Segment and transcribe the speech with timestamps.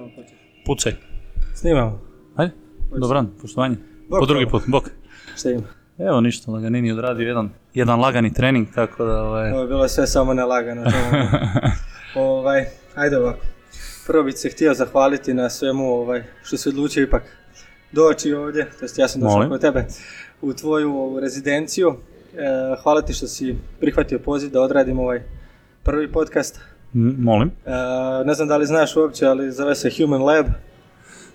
[0.00, 0.38] Možemo početi.
[0.66, 0.92] Pucaj.
[1.54, 2.00] Snimamo.
[2.36, 2.52] Ajde,
[3.00, 3.76] dobran, poštovanje.
[4.08, 4.90] Bok Po drugi put, bok.
[5.36, 5.62] Šta ima?
[5.98, 9.52] Evo ništa, Laganini odradio jedan, jedan lagani trening, tako da ovaj...
[9.52, 10.84] Ovo je bilo sve samo nelagano.
[12.14, 12.64] ovaj,
[12.94, 13.38] ajde ovako.
[14.06, 17.22] Prvo bih se htio zahvaliti na svemu ovaj, što si odlučio ipak
[17.92, 19.86] doći ovdje, to jest ja sam došao kod tebe,
[20.42, 21.88] u tvoju ovu rezidenciju.
[21.88, 21.96] E,
[22.82, 25.22] hvala ti što si prihvatio poziv da odradim ovaj
[25.82, 26.60] prvi podcast.
[26.94, 27.70] Molim, E,
[28.24, 30.46] ne znam da li znaš uopće, ali zove se Human Lab.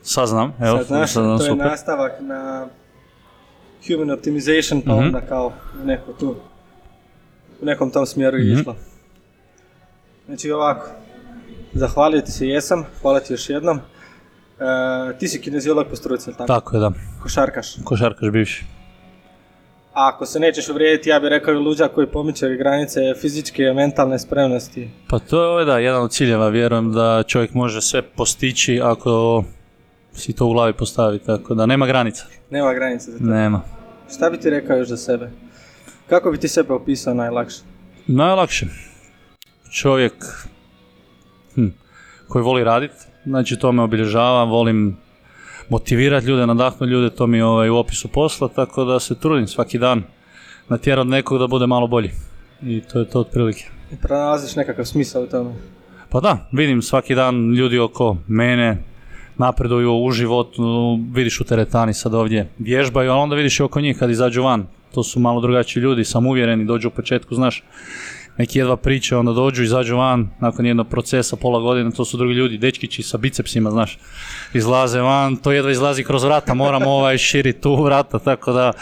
[0.03, 1.65] saznam, evo, Sad, znaš, saznam to je super.
[1.65, 2.67] nastavak na
[3.87, 4.99] human optimization, pa Mhm.
[4.99, 5.53] onda kao
[5.83, 6.35] neko tu,
[7.61, 8.61] u nekom tom smjeru je Mhm.
[8.61, 8.75] išlo.
[10.25, 10.87] Znači ovako,
[11.73, 13.77] zahvalio ti se jesam, hvala ti još jednom.
[14.59, 14.63] E,
[15.17, 16.45] ti si kineziolog po struci, tako?
[16.45, 16.91] Tako je, da.
[17.21, 17.75] Košarkaš.
[17.83, 18.65] Košarkaš bivši.
[19.93, 23.73] A ako se nećeš uvrijediti, ja bih rekao i luđak koji pomiče granice fizičke i
[23.73, 24.89] mentalne spremnosti.
[25.09, 29.43] Pa to je ovaj, da, jedan od ciljeva, vjerujem da čovjek može sve postići ako
[30.13, 32.25] si to u glavi postavi, tako da nema granica.
[32.49, 33.23] Nema granice za to.
[33.23, 33.61] Nema.
[34.15, 35.29] Šta bi ti rekao još za sebe?
[36.09, 37.61] Kako bi ti sebe opisao najlakše?
[38.07, 38.65] Najlakše.
[39.71, 40.13] Čovjek
[41.55, 41.67] hm,
[42.27, 44.97] koji voli raditi, znači to me obilježava, volim
[45.69, 49.47] motivirati ljude, nadahnuti ljude, to mi je ovaj, u opisu posla, tako da se trudim
[49.47, 50.03] svaki dan
[50.69, 52.11] natjerati nekog da bude malo bolji.
[52.61, 53.65] I to je to otprilike.
[53.91, 55.51] I pronalaziš nekakav smisao u tome?
[56.09, 58.77] Pa da, vidim svaki dan ljudi oko mene
[59.37, 60.63] napreduju u životu,
[61.11, 64.67] vidiš u teretani sad ovdje vježbaju, ali onda vidiš i oko njih kad izađu van.
[64.93, 67.63] To su malo drugačiji ljudi, samouvjereni, dođu u početku, znaš,
[68.37, 72.33] neki jedva priče, onda dođu, izađu van, nakon jednog procesa, pola godine, to su drugi
[72.33, 73.99] ljudi, dečkići sa bicepsima, znaš,
[74.53, 78.73] izlaze van, to jedva izlazi kroz vrata, moramo ovaj širiti tu vrata, tako da,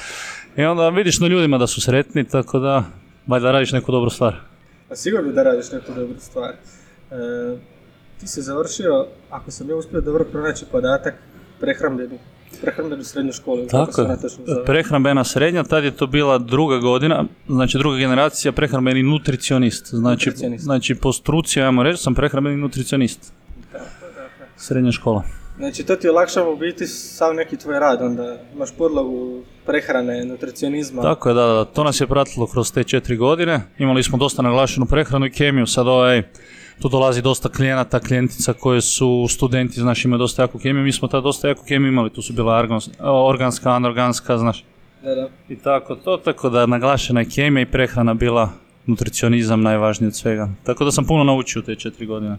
[0.58, 2.84] i onda vidiš na ljudima da su sretni, tako da,
[3.28, 4.36] valjda radiš neku dobru stvar.
[4.90, 6.50] Pa sigurno da radiš neku dobru stvar.
[6.50, 6.56] E,
[8.20, 11.14] ti si završio, ako sam ja uspio dobro pronaći podatak,
[11.60, 12.20] prehrambeni,
[12.62, 13.68] prehrambenu srednju školu.
[13.68, 14.18] Tako je.
[14.66, 19.88] Prehrambena srednja, tad je to bila druga godina, znači druga generacija prehrambeni nutricionist.
[19.88, 20.64] Znači, Nutricionist.
[20.64, 23.34] znači po struci, ajmo reći, sam prehrambeni nutricionist.
[23.72, 23.86] Tako,
[24.16, 24.52] tako.
[24.58, 25.24] Srednja škola.
[25.58, 31.02] Znači to ti olakšava u biti sav neki tvoj rad, onda imaš podlogu prehrane, nutricionizma.
[31.02, 33.62] Tako je, da, da, to nas je pratilo kroz te četiri godine.
[33.78, 36.24] Imali smo dosta naglašenu prehranu i kemiju, sad ovaj,
[36.82, 41.08] tu dolazi dosta klijenata, klijentica koje su studenti, znaš, imaju dosta jaku kemiju, mi smo
[41.08, 42.90] tad dosta jaku kemiju imali, tu su bila argons-
[43.30, 44.66] organska, anorganska, znaš,
[45.04, 45.30] Da, da.
[45.50, 48.50] I tako to, tako da naglašena je kemija i prehrana bila
[48.86, 50.50] nutricionizam najvažniji od svega.
[50.64, 52.38] Tako da sam puno naučio u te četiri godine.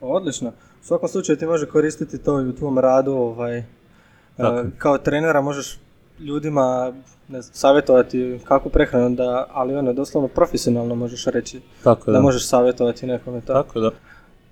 [0.00, 0.48] Odlično.
[0.48, 3.64] U svakom slučaju ti može koristiti to i u tvom radu, ovaj,
[4.36, 5.78] Tako e, kao trenera možeš
[6.20, 6.92] ljudima
[7.28, 12.22] ne znam, savjetovati kakvu prehranu, da, ali ono, doslovno profesionalno možeš reći Tako da, da.
[12.22, 13.52] možeš savjetovati nekome to.
[13.52, 13.90] Tako da.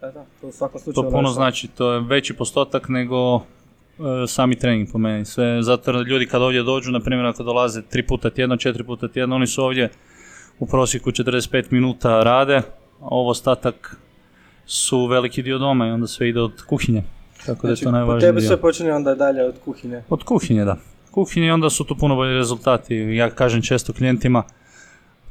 [0.00, 1.34] Da, da, to u svakom slučaju To puno olakšava.
[1.34, 3.41] znači, to je veći postotak nego e,
[4.27, 5.25] sami trening po meni.
[5.25, 9.09] Sve, zato ljudi kad ovdje dođu, na primjer ako dolaze tri puta tjedno, četiri puta
[9.09, 9.91] tjedno, oni su ovdje
[10.59, 12.62] u prosjeku 45 minuta rade, a
[13.00, 13.97] ovo ostatak
[14.66, 17.03] su veliki dio doma i onda sve ide od kuhinje.
[17.47, 18.47] Tako da je Znači, to po najvažniji tebi dio.
[18.48, 20.03] sve počinje onda dalje od kuhinje.
[20.09, 20.77] Od kuhinje, da.
[21.16, 22.94] Kuhinje i onda su tu puno bolji rezultati.
[22.97, 24.43] Ja kažem često klijentima,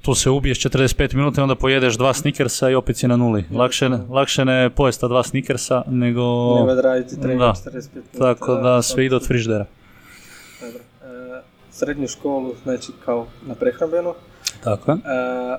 [0.02, 3.46] tu se ubiješ 45 minuta i onda pojedeš dva snikersa i opet si na nuli.
[3.52, 6.22] Lakše, ne- lakše ne pojesta dva snikersa nego...
[6.66, 7.54] Da raditi trening Da.
[7.66, 8.18] 45 minuta.
[8.20, 9.66] Tako da sve ide od friždera.
[10.62, 10.80] Dobro.
[11.04, 11.42] E,
[11.72, 14.14] srednju školu, znači kao na prehrambenu,
[14.64, 14.96] Tako je.
[14.96, 15.58] e,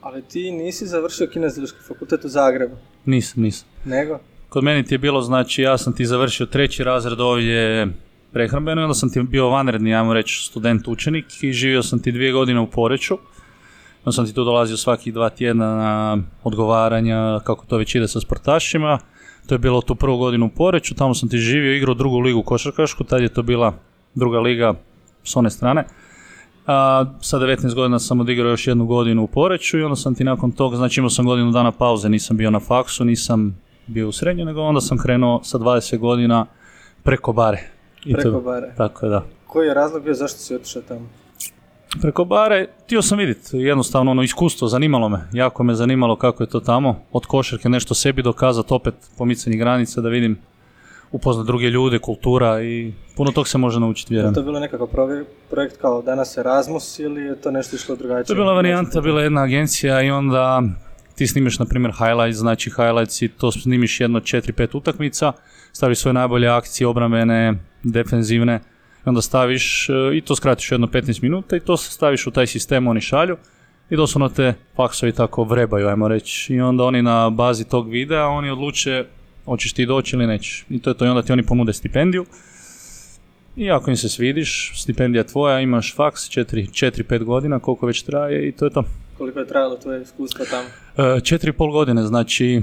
[0.00, 2.74] ali ti nisi završio kineziološki fakultet u Zagrebu,
[3.04, 3.68] Nisam, nisam.
[3.84, 4.18] nego?
[4.48, 7.86] Kod meni ti je bilo, znači ja sam ti završio treći razred ovdje
[8.34, 12.32] prehrambeno onda sam ti bio vanredni, ajmo reći, student učenik i živio sam ti dvije
[12.32, 13.18] godine u Poreću.
[14.04, 18.20] Onda sam ti tu dolazio svakih dva tjedna na odgovaranja, kako to već ide sa
[18.20, 18.98] sportašima.
[19.46, 22.42] To je bilo tu prvu godinu u Poreću, tamo sam ti živio, igrao drugu ligu
[22.42, 23.74] košarkašku, tad je to bila
[24.14, 24.74] druga liga
[25.24, 25.84] s one strane.
[26.66, 30.24] A, sa 19 godina sam odigrao još jednu godinu u Poreću i onda sam ti
[30.24, 34.12] nakon toga, znači imao sam godinu dana pauze, nisam bio na faksu, nisam bio u
[34.12, 36.46] srednju, nego onda sam krenuo sa 20 godina
[37.02, 37.73] preko bare.
[38.04, 38.74] I to- Preko bare.
[38.76, 39.24] Tako je, da.
[39.46, 41.08] Koji je razlog bio zašto si otišao tamo?
[42.02, 46.48] Preko bare, htio sam vidjeti, jednostavno ono iskustvo, zanimalo me, jako me zanimalo kako je
[46.48, 50.38] to tamo, od košarke nešto sebi dokazati, opet pomicanje granica, da vidim,
[51.12, 54.34] upoznat druge ljude, kultura i puno tog se može naučiti, Je vjerujem.
[54.34, 54.86] to bilo nekakav
[55.50, 58.24] projekt kao danas Erasmus ili je to nešto išlo drugačije?
[58.24, 60.62] To je bila varijanta, bila je jedna agencija i onda
[61.14, 65.32] ti snimiš, na primjer, highlights, znači highlights i to snimiš jedno 4-5 utakmica,
[65.74, 68.60] staviš svoje najbolje akcije, obrambene, defenzivne,
[69.06, 72.46] i onda staviš, e, i to skratiš jedno 15 minuta i to staviš u taj
[72.46, 73.36] sistem, oni šalju
[73.90, 76.54] i doslovno te faksovi tako vrebaju, ajmo reći.
[76.54, 79.04] I onda oni na bazi tog videa, oni odluče
[79.44, 80.66] hoćeš ti doći ili nećeš.
[80.70, 82.24] I to je to, i onda ti oni ponude stipendiju.
[83.56, 88.52] I ako im se svidiš, stipendija tvoja, imaš faks 4-5 godina, koliko već traje i
[88.52, 88.84] to je to.
[89.18, 90.68] Koliko je trajalo tvoje iskustvo tamo?
[91.16, 92.62] E, Četiri i pol godine, znači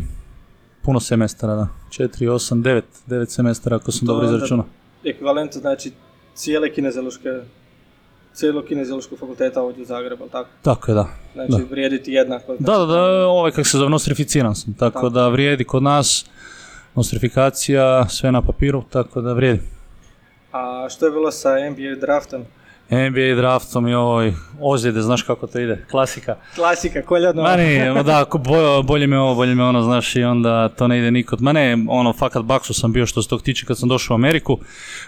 [0.81, 1.67] puno semestara, da.
[1.89, 4.65] Četiri, osam, devet, devet semestara ako sam To dobro izračunao.
[5.03, 5.91] Ekvivalent znači
[6.33, 7.29] cijele kineziološke
[8.33, 10.49] cijelog kineziološkog fakulteta ovdje u Zagrebu, ali tako?
[10.61, 11.07] Tako je, da.
[11.33, 11.57] Znači, Da.
[11.71, 12.55] vrijedi ti jednako.
[12.59, 15.09] Da, da, da, ovaj kak se zove, nostrificiran sam, tako Tako.
[15.09, 16.25] da vrijedi kod nas,
[16.95, 19.61] nostrifikacija, sve na papiru, tako da vrijedi.
[20.51, 22.41] A što je bilo sa NBA draftom?
[22.91, 26.35] NBA draftom i ovoj ozljede, znaš kako to ide, klasika.
[26.55, 27.41] Klasika, koljadno.
[27.41, 28.25] Ma ne, ma da,
[28.87, 31.41] bolje me ovo, bolje me ono, znaš, i onda to ne ide nikod.
[31.41, 34.17] Ma ne, ono, fakat baksu sam bio što se tog tiče kad sam došao u
[34.17, 34.59] Ameriku.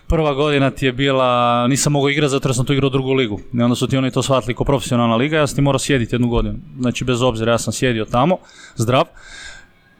[0.08, 3.40] Prva godina ti je bila, nisam mogao igrati zato jer sam tu igrao drugu ligu.
[3.54, 6.16] I onda su ti oni to shvatili kao profesionalna liga, ja sam ti morao sjediti
[6.16, 6.56] jednu godinu.
[6.80, 8.38] Znači, bez obzira, ja sam sjedio tamo,
[8.76, 9.06] zdrav.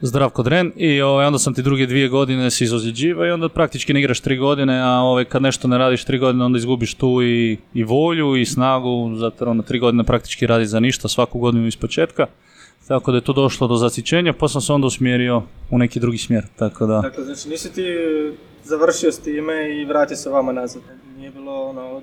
[0.00, 3.48] Zdrav kod Ren i ovaj, onda sam ti druge dvije godine si izozljeđiva i onda
[3.48, 6.94] praktički ne igraš tri godine, a ovaj, kad nešto ne radiš tri godine onda izgubiš
[6.94, 11.38] tu i, i volju i snagu, zato ono tri godine praktički radi za ništa, svaku
[11.38, 12.26] godinu iz početka.
[12.88, 16.18] Tako da je to došlo do zasićenja, pa sam se onda usmjerio u neki drugi
[16.18, 17.00] smjer, tako da...
[17.00, 17.84] Dakle, znači nisi ti
[18.64, 20.82] završio s time i vratio se vama nazad.
[21.16, 22.02] Nije bilo ono...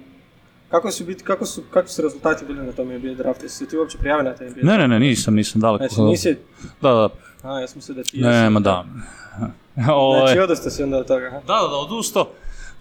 [0.72, 3.46] Kako su, biti, kako su, kakvi su rezultati bili na tom NBA draftu?
[3.46, 5.88] Jesi se ti uopće prijavio na taj NBA Ne, ne, ne, nisam, nisam daleko.
[5.88, 6.38] Znači nisi...
[6.82, 7.10] Da, da,
[7.44, 8.86] A, ja sam mislio da ti ne, ma da.
[9.94, 11.36] Ovaj- Znači, odostao si onda od toga, ha?
[11.38, 12.28] Da, da, da, odustao.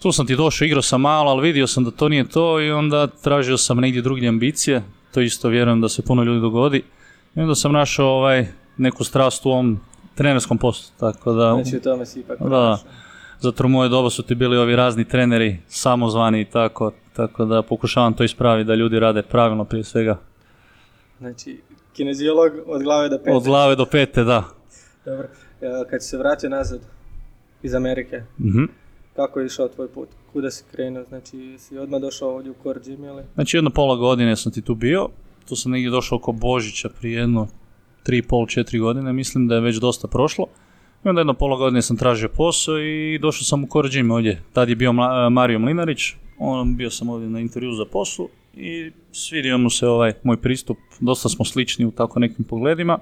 [0.01, 2.71] Tu sam ti došao, igrao sam malo, ali vidio sam da to nije to i
[2.71, 4.83] onda tražio sam negdje drugdje ambicije.
[5.13, 6.83] To isto vjerujem da se puno ljudi dogodi.
[7.35, 8.47] I onda sam našao ovaj,
[8.77, 9.79] neku strast u ovom
[10.15, 11.53] trenerskom poslu, tako da...
[11.61, 12.45] Znači, u tome si ipak Da.
[12.45, 12.87] pronašao.
[13.41, 17.61] Zato u moje doba su ti bili ovi razni treneri, samozvani i tako, tako da
[17.61, 20.19] pokušavam to ispraviti, da ljudi rade pravilno prije svega.
[21.19, 21.61] Znači,
[21.93, 23.31] kineziolog od glave do pete.
[23.31, 24.43] Od glave do pete, da.
[25.05, 25.27] Dobro.
[25.61, 26.79] E, Kad si se vratio nazad
[27.63, 28.63] iz Amerike, Mhm.
[29.15, 30.09] kako je išao tvoj put?
[30.33, 31.03] Kuda si krenuo?
[31.03, 33.23] Znači, si odmah došao ovdje u Core Gym, ili?
[33.33, 35.07] Znači jedno pola godine sam ti tu bio,
[35.49, 37.47] tu sam negdje došao oko Božića prije jedno
[38.03, 40.45] tri pol, četiri godine, mislim da je već dosta prošlo.
[41.05, 44.41] I onda jedno pola godine sam tražio posao i došao sam u Core Gym ovdje.
[44.53, 48.91] Tad je bio Mla- Mario Mlinarić, on, bio sam ovdje na intervju za poslu i
[49.11, 52.99] svidio mu se ovaj moj pristup, dosta smo slični u tako nekim pogledima.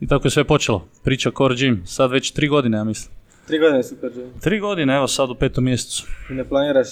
[0.00, 0.88] I tako je sve počelo.
[1.04, 3.14] Priča Core Gym, sad već tri godine, ja mislim.
[3.46, 4.40] Tri godine si Core Gymu.
[4.40, 6.06] Tri godine, evo sad u petom mjesecu.
[6.30, 6.88] I ne planiraš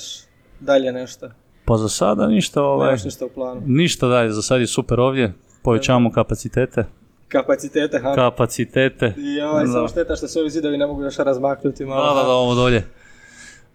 [0.61, 1.29] dalje nešto?
[1.65, 3.63] Pa za sada ništa, ovaj, Nemaš ništa u planu?
[3.67, 5.33] ništa dalje, za sad je super ovdje,
[5.63, 6.85] povećavamo kapacitete.
[7.31, 8.15] Kapacitete, ha?
[8.15, 9.15] kapacitete.
[9.19, 12.15] I ovaj, samo šteta što se ovi zidovi ne mogu još razmaknuti malo.
[12.15, 12.85] Da, da, da, ovo dolje.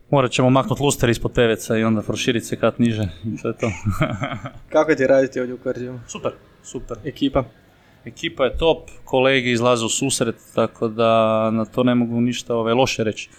[0.09, 3.03] Morat ćemo maknuti luster ispod peveca i onda proširiti se kat niže.
[3.25, 3.71] I to je to.
[4.73, 5.99] Kako ti raditi ovdje u Gymu?
[6.07, 6.31] super,
[6.63, 6.97] super.
[7.05, 7.43] Ekipa?
[8.05, 12.73] Ekipa je top, kolege izlaze u susret, tako da na to ne mogu ništa ove,
[12.73, 13.29] loše reći.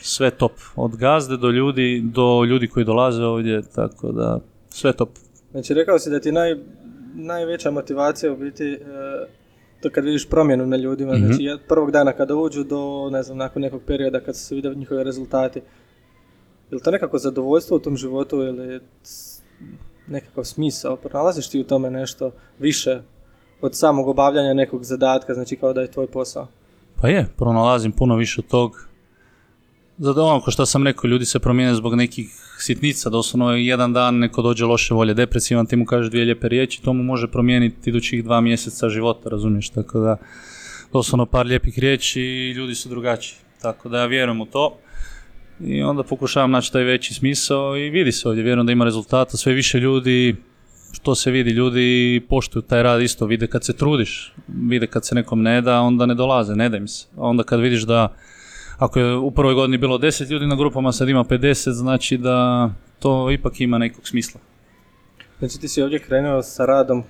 [0.00, 5.08] Sve top, od gazde do ljudi, do ljudi koji dolaze ovdje, tako da sve top.
[5.50, 6.56] Znači, rekao si da ti naj,
[7.14, 8.78] najveća motivacija u biti e,
[9.88, 11.26] to kad vidiš promjenu na ljudima, Mhm.
[11.26, 14.74] znači od prvog dana kada uđu do, ne znam, nakon nekog perioda kad se vide
[14.74, 15.58] njihovi rezultati.
[16.70, 18.80] Je li to nekako zadovoljstvo u tom životu ili
[20.06, 20.96] nekakav smisao?
[20.96, 23.00] Pronalaziš ti u tome nešto više
[23.60, 26.46] od samog obavljanja nekog zadatka, znači kao da je tvoj posao?
[27.00, 28.88] Pa je, pronalazim puno više od tog.
[29.98, 34.18] Zato ono ko što sam rekao, ljudi se promijene zbog nekih sitnica, doslovno jedan dan
[34.18, 37.90] neko dođe loše volje, depresivan, ti mu kažeš dvije lijepe riječi, to mu može promijeniti
[37.90, 40.16] idućih dva mjeseca života, razumiješ, tako da
[40.92, 44.78] doslovno par lijepih riječi i ljudi su drugačiji, tako da ja vjerujem u to.
[45.60, 49.36] I onda pokušavam naći taj veći smisao i vidi se ovdje, vjerujem da ima rezultata,
[49.36, 50.36] sve više ljudi
[50.92, 55.14] što se vidi, ljudi poštuju taj rad isto, vide kad se trudiš, vide kad se
[55.14, 57.06] nekom ne da, onda ne dolaze, ne da im se.
[57.16, 58.16] Onda kad vidiš da,
[58.78, 62.70] ako je u prvoj godini bilo 10 ljudi na grupama, sad ima 50, znači da
[62.98, 64.40] to ipak ima nekog smisla.
[65.38, 67.04] Znači ti si ovdje krenuo sa radom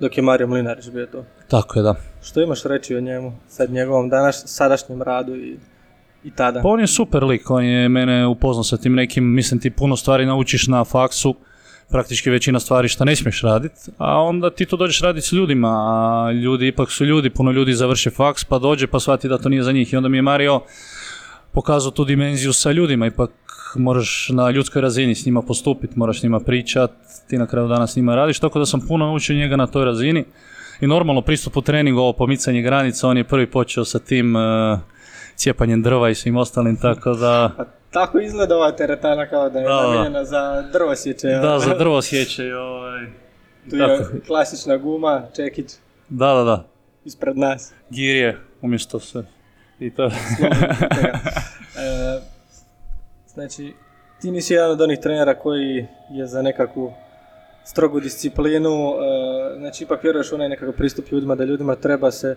[0.00, 1.24] dok je Mario Mlinarić bio tu.
[1.48, 1.94] Tako je, da.
[2.22, 5.56] Što imaš reći o njemu, sad njegovom danas, sadašnjem radu i,
[6.24, 6.62] i tada?
[6.62, 9.96] Pa on je super lik, on je mene upoznao sa tim nekim, mislim ti puno
[9.96, 11.34] stvari naučiš na faksu,
[11.90, 15.68] praktički većina stvari što ne smiješ raditi, a onda ti to dođeš raditi s ljudima,
[15.68, 19.48] a ljudi ipak su ljudi, puno ljudi završe faks pa dođe pa shvati da to
[19.48, 19.92] nije za njih.
[19.92, 20.60] I onda mi je Mario
[21.52, 23.30] pokazao tu dimenziju sa ljudima, ipak
[23.76, 26.90] moraš na ljudskoj razini s njima postupiti, moraš s njima pričat,
[27.28, 29.84] ti na kraju dana s njima radiš, tako da sam puno naučio njega na toj
[29.84, 30.24] razini.
[30.80, 34.78] I normalno pristup u treningu, ovo pomicanje granica, on je prvi počeo sa tim uh,
[35.34, 37.50] cijepanjem drva i svim ostalim, tako da...
[37.90, 41.28] Tako izgleda ova teretana kao da je namijenjena za drvo sječe.
[41.28, 43.06] Da, za drvo sjeće ovaj...
[43.70, 43.92] Tu tako.
[43.92, 45.72] je klasična guma, čekić
[46.08, 46.64] Da, da, da.
[47.04, 47.72] ispred nas.
[47.90, 49.22] Gir je umjesto sve.
[49.80, 50.04] I to...
[50.06, 50.10] e,
[53.26, 53.74] znači,
[54.20, 56.92] ti nisi jedan od onih trenera koji je za nekakvu
[57.64, 62.36] strogu disciplinu, e, znači ipak vjeruješ u onaj nekakav pristup ljudima, da ljudima treba se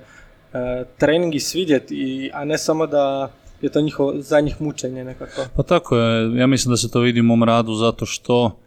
[0.53, 3.31] e, treningi svidjeti, a ne samo da
[3.61, 5.41] je to njihovo, za njih mučenje nekako.
[5.55, 8.57] Pa tako je, ja mislim da se to vidi u mom radu zato što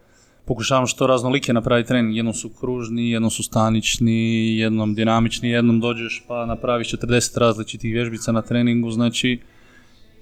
[0.45, 2.15] pokušavam što raznolike napraviti trening.
[2.15, 8.31] Jednom su kružni, jednom su stanični, jednom dinamični, jednom dođeš pa napraviš 40 različitih vježbica
[8.31, 9.39] na treningu, znači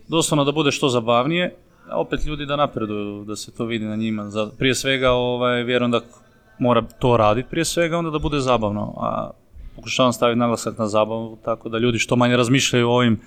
[0.08, 1.56] doslovno da bude što zabavnije,
[1.90, 4.32] a opet ljudi da napreduju, da se to vidi na njima.
[4.58, 6.02] Prije svega ovaj, vjerujem da
[6.60, 9.32] mora to raditi prije svega, onda da bude zabavno, a
[9.76, 13.20] pokušavam staviti naglasak na zabavu, tako da ljudi što manje razmišljaju o ovim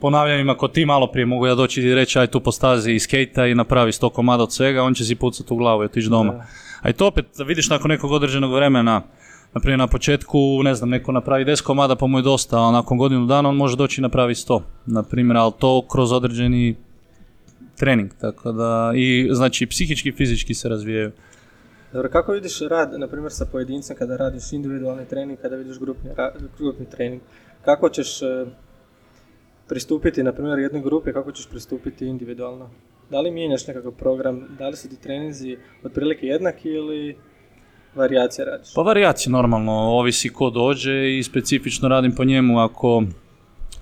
[0.00, 3.00] ponavljanjima, ako ti malo prije mogu ja doći i reći aj tu po stazi i
[3.00, 6.08] skejta i napravi sto komada od svega, on će si pucati u glavu i otići
[6.08, 6.44] doma.
[6.82, 9.02] A i to opet vidiš nakon nekog određenog vremena,
[9.54, 12.70] na primjer na početku, ne znam, neko napravi 10 komada pa mu je dosta, a
[12.70, 14.60] nakon godinu dana on može doći i napravi 100.
[14.86, 16.76] Na primjer, ali to kroz određeni
[17.76, 21.12] trening, tako da i znači psihički i fizički se razvijaju.
[21.92, 26.10] Dobro, kako vidiš rad, na primjer, sa pojedincem kada radiš individualni trening, kada vidiš grupni,
[26.58, 27.22] grupni trening?
[27.64, 28.46] Kako ćeš e,
[29.70, 32.70] pristupiti, na primjer, jednoj grupi, kako ćeš pristupiti individualno?
[33.10, 37.16] Da li mijenjaš nekakav program, da li su ti treninzi otprilike jednaki ili
[37.94, 38.74] varijacije radiš?
[38.74, 43.02] Pa varijacije normalno, ovisi ko dođe i specifično radim po njemu ako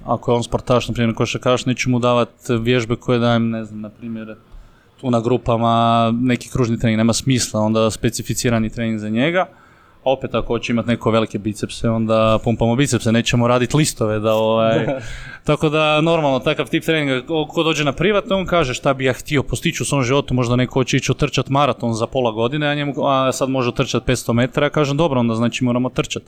[0.04, 3.80] ako je on sportaš, na primjer košarkaš, neću mu davati vježbe koje dajem, ne znam,
[3.80, 4.37] na primjer,
[5.00, 9.47] tu na grupama, neki kružni trening, nema smisla, onda specificirani trening za njega.
[10.05, 14.35] A opet ako hoće imati neko velike bicepse, onda pumpamo bicepse, nećemo raditi listove da
[14.35, 14.87] ovaj...
[15.49, 19.12] Tako da normalno takav tip treninga, ko dođe na privatno, on kaže šta bi ja
[19.12, 22.75] htio postići u svom životu, možda neko hoće ići otrčati maraton za pola godine, a,
[22.75, 26.26] njemu, a sad može otrčati 500 metara, ja kažem dobro, onda znači moramo trčati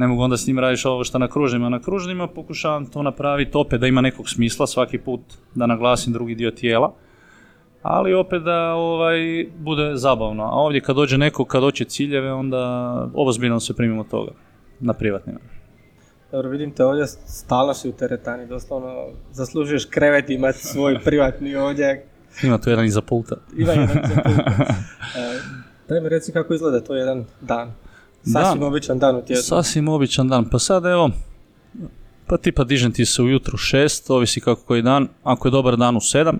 [0.00, 1.68] ne mogu onda s njim radiš ovo što na kružnima.
[1.68, 5.20] Na kružnima pokušavam to napraviti opet da ima nekog smisla svaki put
[5.54, 6.92] da naglasim drugi dio tijela,
[7.82, 10.44] ali opet da ovaj, bude zabavno.
[10.44, 14.32] A ovdje kad dođe neko, kad doće ciljeve, onda obozbiljno se primimo toga
[14.80, 15.38] na privatnima.
[16.32, 22.06] Dobro, vidim te ovdje, stalno si u teretani, doslovno zaslužuješ krevet imati svoj privatni ovdje.
[22.44, 23.36] Ima tu jedan iza pulta.
[23.56, 24.74] Ima jedan iza pulta.
[25.16, 25.40] E,
[25.88, 27.72] daj mi reci kako izgleda to jedan dan.
[28.22, 29.42] Sasvim običan dan u tjednu.
[29.42, 30.48] Sasvim običan dan.
[30.50, 31.10] Pa sad evo,
[32.26, 35.96] pa tipa dižem ti se ujutro šest, ovisi kako koji dan, ako je dobar dan
[35.96, 36.38] u sedam.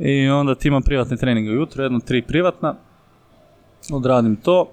[0.00, 2.74] I onda ti imam privatne treninge ujutro, jedno tri privatna,
[3.92, 4.72] odradim to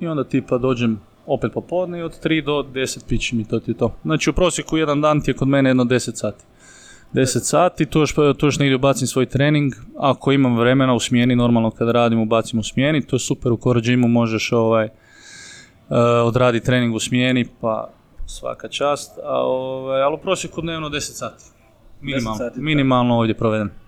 [0.00, 3.74] i onda tipa dođem opet popodne i od 3 do 10 pići mi to ti
[3.74, 3.94] to.
[4.02, 6.44] Znači u prosjeku jedan dan ti je kod mene jedno 10 sati.
[7.12, 11.36] 10 sati, tu još, tu još negdje ubacim svoj trening, ako imam vremena u smjeni,
[11.36, 16.60] normalno kada radim ubacim u smjeni, to je super, u Core možeš ovaj, uh, odradi
[16.60, 17.90] trening u smjeni, pa
[18.26, 21.44] svaka čast, a, ovaj, ali u prosjeku dnevno 10 sati.
[22.00, 23.81] Minimalno, 10 sati, minimalno ovdje provedem.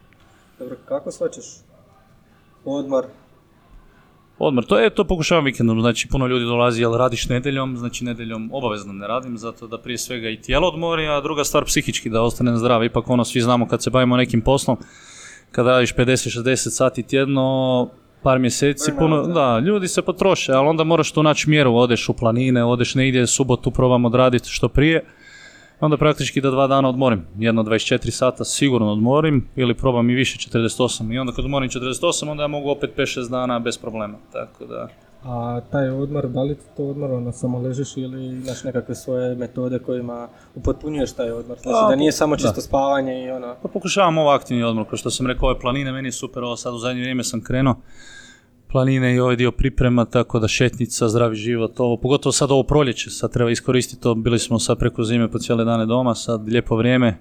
[0.65, 1.45] Dobro, kako svačeš?
[2.65, 3.05] Odmor?
[4.39, 8.51] Odmor, to je, to pokušavam vikendom, znači puno ljudi dolazi, jel radiš nedjeljom, znači nedjeljom
[8.53, 12.23] obavezno ne radim, zato da prije svega i tijelo odmori, a druga stvar psihički, da
[12.23, 14.77] ostane zdrav, ipak ono svi znamo kad se bavimo nekim poslom,
[15.51, 17.89] kad radiš 50-60 sati tjedno,
[18.23, 22.15] par mjeseci, puno, da, ljudi se potroše, ali onda moraš tu naći mjeru, odeš u
[22.15, 25.05] planine, odeš negdje, subotu probam odraditi što prije,
[25.81, 30.51] onda praktički da dva dana odmorim, jedno 24 sata sigurno odmorim, ili probam i više
[30.51, 34.65] 48, i onda kad odmorim 48, onda ja mogu opet 5-6 dana bez problema, tako
[34.65, 34.89] da...
[35.27, 39.35] A taj odmor, da li ti to odmor ono samo ležiš ili imaš nekakve svoje
[39.35, 41.59] metode kojima upotpunjuješ taj odmor?
[41.63, 43.55] Znači da nije samo čisto spavanje i ono...
[43.63, 46.57] Pa pokušavam ovo aktivni odmor, kao što sam rekao, ove planine, meni je super, ovo
[46.57, 47.77] sad u zadnje vrijeme sam krenuo
[48.75, 53.11] planine i ovaj dio priprema, tako da šetnica, zdravi život, ovo, pogotovo sad ovo proljeće,
[53.11, 56.77] sad treba iskoristiti to, bili smo sad preko zime po cijele dane doma, sad lijepo
[56.77, 57.19] vrijeme,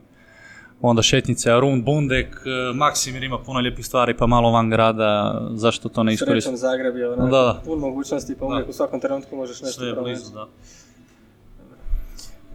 [0.82, 5.90] onda šetnice, Arun, Bundek, e, Maksimir ima puno lijepih stvari, pa malo van grada, zašto
[5.90, 6.58] to ne iskoristiti?
[6.58, 7.62] Srećan Zagreb je onako, da.
[7.66, 10.48] pun mogućnosti, pa uvijek u svakom trenutku možeš nešto Sve je blizu, da.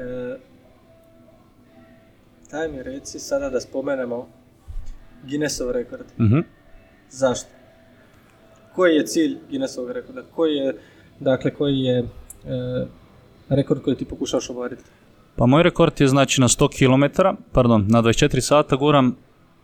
[0.05, 0.39] E,
[2.51, 4.29] daj mi reci sada da spomenemo
[5.23, 6.07] Guinnessov rekord.
[6.19, 6.39] Mhm.
[7.11, 7.58] Zašto?
[8.79, 10.23] Koji je cilj Guinnessovog rekorda?
[10.37, 10.75] Koji je,
[11.21, 12.07] dakle, koji je e,
[13.49, 14.83] rekord koji ti pokušaš obaviti?
[15.37, 19.17] Pa moj rekord je znači na 100 km, pardon, na 24 sata guram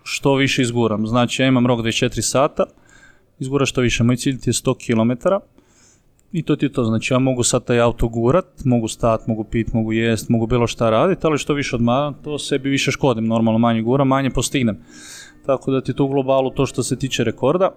[0.03, 1.07] što više izguram.
[1.07, 2.65] Znači ja imam rok 24 sata,
[3.39, 4.05] izgura što više.
[4.05, 5.29] Moj cilj ti je 100 km
[6.33, 6.85] i to ti je to.
[6.85, 10.67] Znači ja mogu sad taj auto gurat, mogu stat, mogu pit, mogu jest, mogu bilo
[10.67, 13.27] šta raditi, ali što više odmaram, to sebi više škodim.
[13.27, 14.79] Normalno manje guram, manje postignem.
[15.47, 17.71] Tako da ti to u globalu to što se tiče rekorda.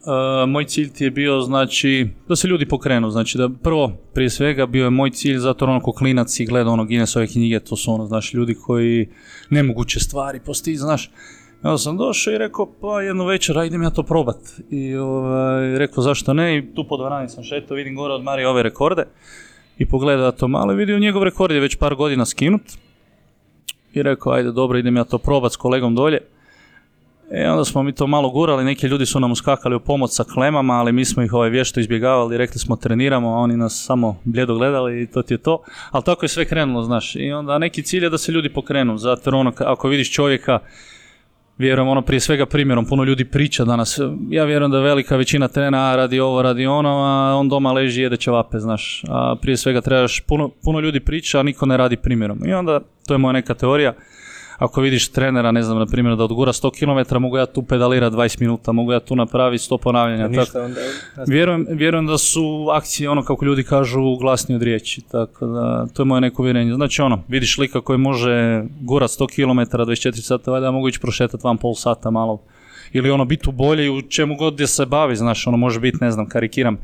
[0.00, 4.30] Uh, moj cilj ti je bio, znači, da se ljudi pokrenu, znači da prvo, prije
[4.30, 7.76] svega, bio je moj cilj, zato ono ko klinac i gleda ono Guinnessove knjige, to
[7.76, 9.08] su ono, znaš, ljudi koji
[9.50, 11.10] nemoguće stvari postići, znaš.
[11.62, 14.36] Onda sam došao i rekao, pa jednu večer, a idem ja to probat.
[14.70, 18.48] I ovaj, rekao, zašto ne, i tu po dvorani sam šetao, vidim gore od Marije
[18.48, 19.04] ove rekorde.
[19.78, 22.62] I pogleda to malo i vidio njegov rekord je već par godina skinut.
[23.92, 26.20] I rekao, ajde dobro, idem ja to probat s kolegom dolje.
[27.30, 30.24] E, onda smo mi to malo gurali, neki ljudi su nam uskakali u pomoć sa
[30.24, 34.16] klemama, ali mi smo ih ovaj vješto izbjegavali, rekli smo treniramo, a oni nas samo
[34.24, 35.62] bljedo gledali i to ti je to.
[35.90, 37.16] Ali tako je sve krenulo, znaš.
[37.16, 40.58] I onda neki cilj je da se ljudi pokrenu, zato ono, ako vidiš čovjeka,
[41.58, 45.96] vjerujem ono prije svega primjerom, puno ljudi priča danas, ja vjerujem da velika većina trena
[45.96, 49.02] radi ovo, radi ono, a on doma leži i jede ćevape, znaš.
[49.08, 52.46] A prije svega trebaš, puno, puno ljudi priča, a niko ne radi primjerom.
[52.46, 53.94] I onda, to je moja neka teorija,
[54.60, 58.16] ako vidiš trenera, ne znam, na primjer, da odgura 100 km, mogu ja tu pedalirati
[58.16, 60.28] 20 minuta, mogu ja tu napraviti 100 ponavljanja.
[60.28, 60.80] Ništa onda,
[61.26, 66.02] vjerujem, vjerujem da su akcije, ono kako ljudi kažu, glasnije od riječi, tako da, to
[66.02, 66.74] je moje neko uvjerenje.
[66.74, 71.44] Znači ono, vidiš lika koji može gurat 100 km, 24 sata, valjda mogu ići prošetati
[71.44, 72.42] vam pol sata malo.
[72.92, 75.98] Ili ono, biti u bolji u čemu god gdje se bavi, znaš, ono može biti,
[76.00, 76.78] ne znam, karikiram,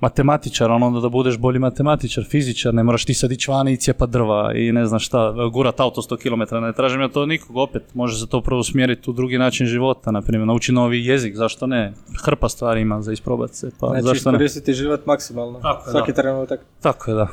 [0.00, 3.76] matematičar, ono onda da budeš bolji matematičar, fizičar, ne moraš ti sad ići vani i
[3.76, 7.56] cijepat drva i ne znam šta, gurat auto 100 km, ne tražim ja to nikog,
[7.56, 11.36] opet može se to prvo usmjeriti u drugi način života, na primjer, nauči novi jezik,
[11.36, 11.92] zašto ne,
[12.24, 14.36] hrpa stvari ima za isprobati se, pa znači, zašto ne.
[14.36, 16.22] iskoristiti život maksimalno, Tako je, svaki da.
[16.22, 16.60] trenutak.
[16.80, 17.28] Tako je, da.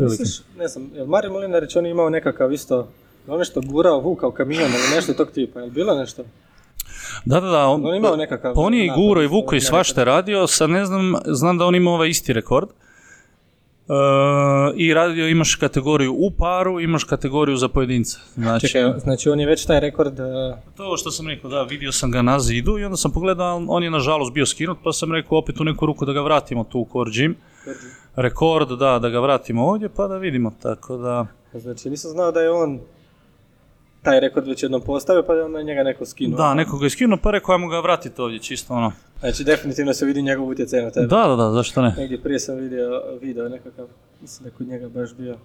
[0.00, 2.88] Misliš, ne znam, jel Mario Molinarić on je imao nekakav isto,
[3.28, 6.24] on nešto gurao, vukao kamion ili nešto tog tipa, jel bilo nešto?
[7.24, 7.66] Da, da, da.
[7.66, 10.70] On, On imao nekakav pa on je i guro i vuko i svašta radio, sad
[10.70, 12.68] ne znam, znam da on ima ovaj isti rekord.
[13.88, 13.92] E,
[14.76, 18.18] I radio imaš kategoriju u paru, imaš kategoriju za pojedinca.
[18.34, 20.26] Znači, Čekaj, znači on je već taj rekord, uh,
[20.76, 23.82] to što sam rekao, da, vidio sam ga na zidu i onda sam pogledao, on
[23.82, 26.80] je nažalost bio skinut, pa sam rekao opet u neku ruku da ga vratimo tu
[26.80, 27.34] u Core Gym.
[28.16, 31.26] Rekord, da, da ga vratimo ovdje, pa da vidimo, tako da...
[31.52, 32.80] znači nisam znao da je on
[34.06, 36.38] taj rekord već jednom postavio, pa je onda njega neko skinuo.
[36.38, 38.92] Da, neko ga je skinuo, pa rekao ajmo ga vratiti ovdje, čisto ono.
[39.20, 41.06] Znači definitivno se vidi njegov utjecaj na tebe.
[41.06, 41.94] Da, da, da, zašto ne?
[41.98, 43.86] Negdje prije sam vidio video nekakav,
[44.20, 45.36] mislim da kod njega baš bio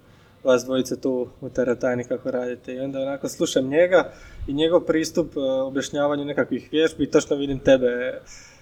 [0.44, 4.12] vas dvojice tu u teretani kako radite i onda onako slušam njega
[4.46, 8.20] i njegov pristup uh, objašnjavanju nekakvih vježbi i točno vidim tebe.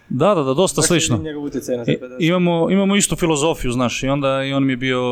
[0.08, 1.16] Da, da, da, dosta slično.
[1.16, 2.16] na tebe.
[2.18, 5.02] imamo, imamo istu filozofiju, znaš, i onda i on mi je bio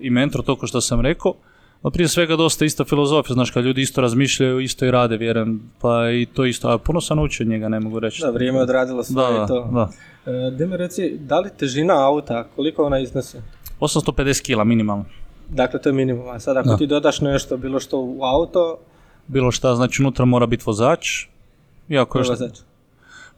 [0.00, 1.34] i mentor, to ko što sam rekao,
[1.82, 5.70] ali prije svega dosta ista filozofija, znaš, kad ljudi isto razmišljaju, isto i rade, vjerujem,
[5.80, 8.22] pa i to isto, a puno sam naučio njega, ne mogu reći.
[8.22, 9.68] Da, vrijeme je odradilo svoje da, i to.
[9.72, 9.88] da.
[10.32, 13.38] E, da mi reci, da li težina auta, koliko ona iznosi?
[13.80, 15.04] 850 kila minimalno.
[15.48, 16.28] Dakle, to je minimum.
[16.28, 16.76] A sad ako Da.
[16.76, 18.78] ti dodaš nešto, bilo što u auto,
[19.26, 21.26] Bilo šta, znači unutra mora biti vozač,
[21.88, 22.58] iako još, vozač.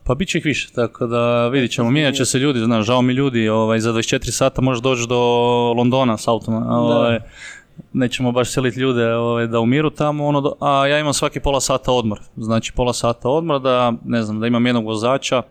[0.05, 3.03] pa bit će ih više, tako da vidit ćemo, mijenjat će se ljudi, znaš, žao
[3.03, 5.19] mi ljudi, ovaj, za 24 sata možeš doći do
[5.77, 7.19] Londona s autom, ovaj,
[7.93, 11.93] nećemo baš seliti ljude ovaj, da umiru tamo, ono, a ja imam svaki pola sata
[11.93, 15.43] odmor, znači pola sata odmor da, ne znam, da imam jednog vozača,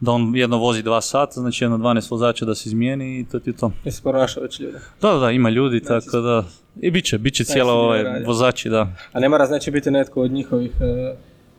[0.00, 3.38] da on jedno vozi dva sata, znači jedno 12 vozača da se izmijeni i to
[3.38, 3.72] ti je to.
[3.84, 4.78] Jesi pronašao već ljude.
[5.02, 6.44] Da, da, ima ljudi, tako da,
[6.80, 8.88] i bit će, bit će cijelo si dio ovaj, vozači, da.
[9.12, 11.16] A ne mora znači biti netko od njihovih e,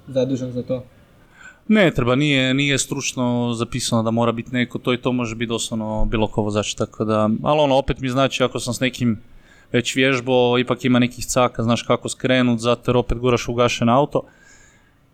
[0.07, 0.83] zadužen za to.
[1.67, 5.49] Ne treba, nije, nije stručno zapisano da mora biti neko, to i to može biti
[5.49, 9.21] doslovno bilo ko vozač, tako da, ali ono, opet mi znači ako sam s nekim
[9.71, 14.23] već vježbo, ipak ima nekih caka, znaš kako skrenut, zato jer opet guraš ugašen auto.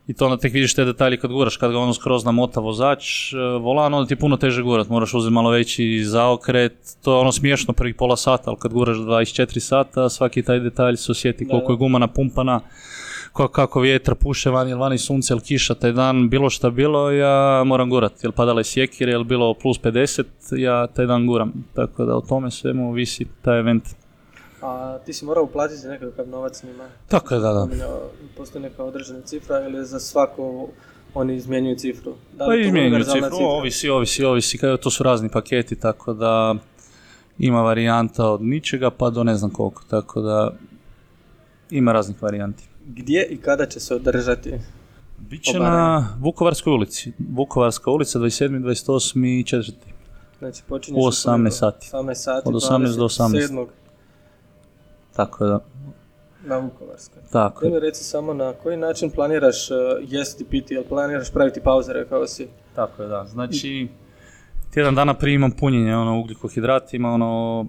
[0.07, 3.33] I to onda tek vidiš te detalje kad guraš, kad ga ono skroz namota vozač,
[3.33, 7.19] e, volan, onda ti je puno teže gurat, moraš uzeti malo veći zaokret, to je
[7.19, 11.45] ono smiješno prvih pola sata, ali kad guraš 24 sata, svaki taj detalj se osjeti
[11.45, 12.59] Da, koliko je guma napumpana,
[13.33, 17.63] kako, vjetar puše vani, ili vani sunce, ili kiša taj dan, bilo šta bilo, ja
[17.63, 18.23] moram gurat.
[18.23, 20.23] Jel padale sjekire, jel bilo plus 50,
[20.57, 21.53] ja taj dan guram.
[21.73, 23.83] Tako da o tome svemu visi taj event.
[24.61, 26.87] A ti si morao uplatiti nekakav novac njima.
[27.07, 27.67] Tako je, da, da.
[28.37, 30.67] Postoji neka određena cifra ili za svako
[31.13, 32.13] oni izmjenjuju cifru?
[32.33, 36.13] Da Pa li to izmjenjuju cifru, ovisi, ovisi, ovisi, kada to su razni paketi, tako
[36.13, 36.55] da
[37.39, 40.53] ima varijanta od ničega pa do ne znam koliko, tako da
[41.69, 42.63] ima raznih varijanti.
[42.85, 44.53] Gdje i kada će se održati?
[45.17, 45.77] Biće Obaranje.
[45.77, 47.11] na Vukovarskoj ulici.
[47.33, 48.59] Vukovarska ulica 27.
[48.59, 49.39] 28.
[49.39, 49.71] i 4.
[50.39, 51.89] Znači počinje U 18 sati.
[51.93, 52.49] 18 sati.
[52.49, 53.27] Od 18 do 18.
[53.27, 53.67] 27.
[55.17, 55.59] Tako da,
[56.45, 57.21] na Vukovarskoj.
[57.31, 57.79] tako je.
[57.79, 62.47] reci samo na koji način planiraš uh, jesti, piti, jel planiraš praviti pauze, rekao si.
[62.75, 63.25] Tako je, da.
[63.25, 63.87] Znači,
[64.73, 67.65] tjedan dana prije imam punjenje ono, ugljikohidratima, ono,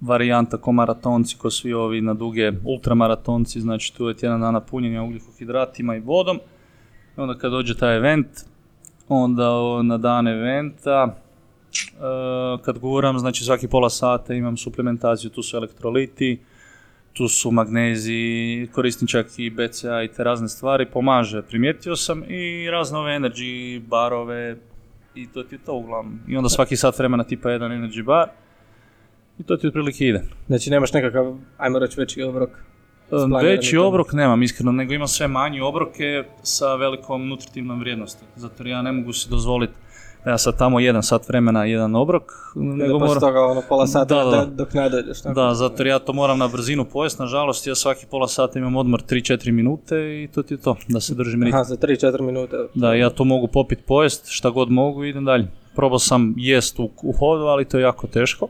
[0.00, 5.02] varijanta ko maratonci, ko svi ovi na duge ultramaratonci, znači tu je tjedan dana punjenja
[5.02, 6.40] ugljikohidratima i vodom.
[7.16, 8.28] I onda kad dođe taj event,
[9.08, 15.56] onda na dan eventa, e, kad guram, znači svaki pola sata imam suplementaciju, tu su
[15.56, 16.40] elektroliti,
[17.12, 22.70] tu su magneziji, koristim čak i BCA i te razne stvari, pomaže, primijetio sam i
[22.70, 24.56] razne ove energy barove
[25.14, 26.20] i to ti je to uglavnom.
[26.28, 28.28] I onda svaki sat vremena tipa jedan energy bar
[29.38, 30.22] i to ti otprilike ide.
[30.46, 32.50] Znači nemaš nekakav, ajmo reći, veći obrok.
[33.06, 38.24] Isplanirani Veći obrok nemam iskreno, nego imam sve manji obroke sa velikom nutritivnom vrijednosti.
[38.36, 39.72] Zato jer ja ne mogu si dozvoliti
[40.26, 43.20] ja sad tamo jedan sat vremena jedan obrok, Nego posle moram...
[43.20, 44.44] toga ono pola sata Da, da, da.
[44.44, 45.22] dok ne dođeš.
[45.22, 49.02] Da, zato ja to moram na brzinu pojest, nažalost ja svaki pola sata imam odmor
[49.02, 51.56] 3-4 minute i to ti je to, da se držim ritma.
[51.56, 52.56] Aha, za 3-4 minute.
[52.74, 55.48] Da, ja to mogu popit pojest, šta god mogu i idem dalje.
[55.74, 58.48] Probao sam jest u, u hodu, ali to je jako teško.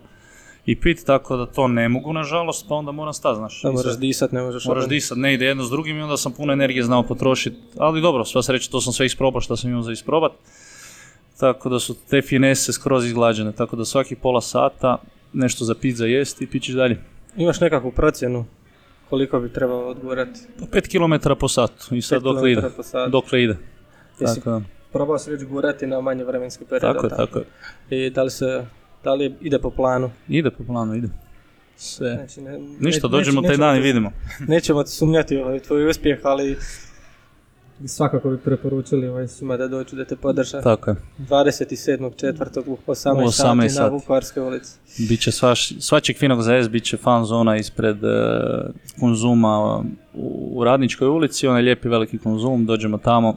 [0.67, 3.63] I pit, tako da to ne mogu, nažalost, pa onda moram stati, znaš.
[3.63, 4.65] Da moraš disat, ne možeš...
[4.65, 7.57] Moraš disat, ne ide jedno s drugim i onda sam puno energije znao potrošiti.
[7.79, 10.33] Ali dobro, sva sreća, to sam sve isprobao što sam imao za isprobat.
[11.41, 14.99] Tako da su te finese skroz izglađene, tako da svaki pola sata
[15.33, 16.99] nešto za pit za jest i pićeš dalje.
[17.37, 18.45] Imaš nekakvu procjenu
[19.11, 20.41] koliko bi trebao odgurati?
[20.59, 22.63] Po 5 km po satu i sad dokle ide.
[23.11, 23.57] Dokle ide.
[24.19, 24.63] Tako.
[24.93, 26.95] Probao si već gurati na manje vremenski period.
[26.95, 28.07] tako je, tako je.
[28.07, 28.67] I da li se,
[29.05, 30.11] da li ide po planu?
[30.29, 31.09] Ide po planu, ide.
[31.77, 32.15] Sve.
[32.15, 34.13] Znači, ne, Ništa, ne- dođemo taj dan i vidimo.
[34.49, 36.57] Nećemo ti sumnjati ovaj tvoj uspjeh, ali
[37.87, 40.61] svakako bi preporučili ovaj svima da dođu da te podrže.
[40.61, 40.97] Tako je.
[41.19, 42.63] 27.4.
[42.67, 43.89] u 18, U 18 sati na.
[43.89, 44.79] Vukovarskoj ulici.
[45.09, 45.31] Biće
[45.81, 48.09] svačeg finog za jest, bit će fan zona ispred e,
[49.01, 53.37] konzuma u, u Radničkoj ulici, onaj lijepi veliki konzum, dođemo tamo,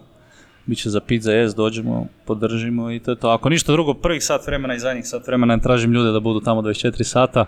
[0.66, 3.30] bit će za pit za jest, dođemo, podržimo i to je to.
[3.30, 6.62] Ako ništa drugo, prvih sat vremena i zadnjih sat vremena tražim ljude da budu tamo
[6.62, 7.46] 24 sata,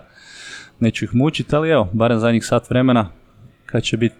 [0.80, 3.08] neću ih mučiti, ali evo, barem zadnjih sat vremena,
[3.66, 4.16] kad će biti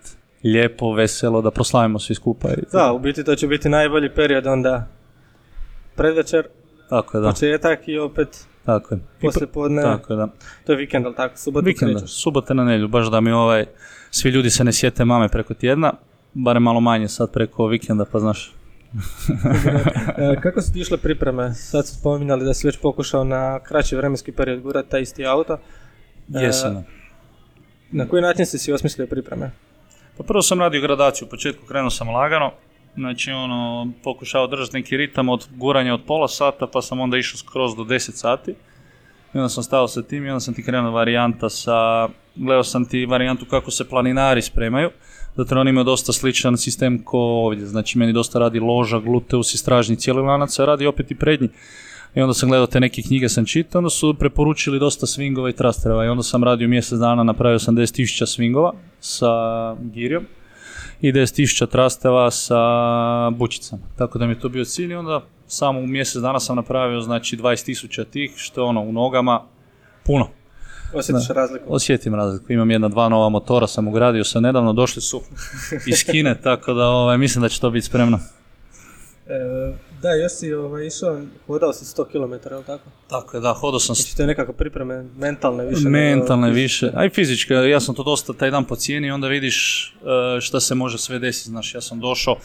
[0.47, 2.49] lijepo, veselo, da proslavimo svi skupa.
[2.49, 4.87] I Da, u biti to će biti najbolji period onda
[5.97, 6.47] predvečer,
[6.89, 7.29] Tako je, da.
[7.29, 9.01] početak i opet Tako je.
[9.21, 9.83] Poslije podne.
[9.83, 10.29] Tako je, da.
[10.67, 11.37] To je vikend, ali tako?
[11.39, 13.67] Subota Vikenda, subota na nedjelju, baš da mi ovaj,
[14.11, 15.93] svi ljudi se ne sjete mame preko tjedna,
[16.35, 18.53] barem malo manje sad preko vikenda, pa znaš.
[20.19, 21.55] E, kako su ti išle pripreme?
[21.55, 25.59] Sad su spominjali da si već pokušao na kraći vremenski period gurati taj isti auto.
[26.35, 26.85] E, Jesam.
[27.91, 29.51] Na koji način si si osmislio pripreme?
[30.17, 32.53] Pa prvo sam radio gradaciju, u početku krenuo sam lagano,
[32.95, 37.39] znači ono, pokušao držati neki ritam od guranja od pola sata, pa sam onda išao
[37.39, 38.51] skroz do 10 sati.
[39.35, 42.85] I onda sam stao sa tim i onda sam ti krenuo varijanta sa, gledao sam
[42.85, 44.91] ti varijantu kako se planinari spremaju,
[45.37, 49.59] zato oni imaju dosta sličan sistem ko ovdje, znači meni dosta radi loža, gluteus i
[49.59, 51.49] stražnji cijeli lanac, radi opet i prednji.
[52.17, 55.57] I onda sam gledao te neke knjige sam čitao, onda su preporučili dosta swingova i
[55.57, 59.27] trasterova i onda sam radio mjesec dana, napravio sam 10.000 swingova sa
[59.75, 60.27] girijom
[61.01, 62.61] i 10.000 trasteva sa
[63.31, 63.83] bučicama.
[63.97, 67.01] Tako da mi je to bio cilj i onda samo u mjesec dana sam napravio
[67.01, 69.43] znači 20.000 tih, što je ono u nogama
[70.05, 70.29] puno.
[70.95, 71.65] Osjetiš razliku?
[71.69, 75.23] Osjetim razliku, imam jedna dva nova motora, sam ugradio sam nedavno, došli su
[75.93, 78.19] iz Kine, tako da ovaj, mislim da će to biti spremno.
[79.27, 82.85] E, da, još si ovaj, išao, hodao si 100 km, je li tako?
[83.09, 85.85] Tako je, da, hodao sam Znači to je nekako pripreme mentalne više.
[85.85, 86.63] nego mentalne fizičke.
[86.63, 89.87] više, a i fizičke, ja sam to dosta taj dan pocijenio i onda vidiš
[90.37, 92.37] e, šta se može sve desiti, znaš, ja sam došao,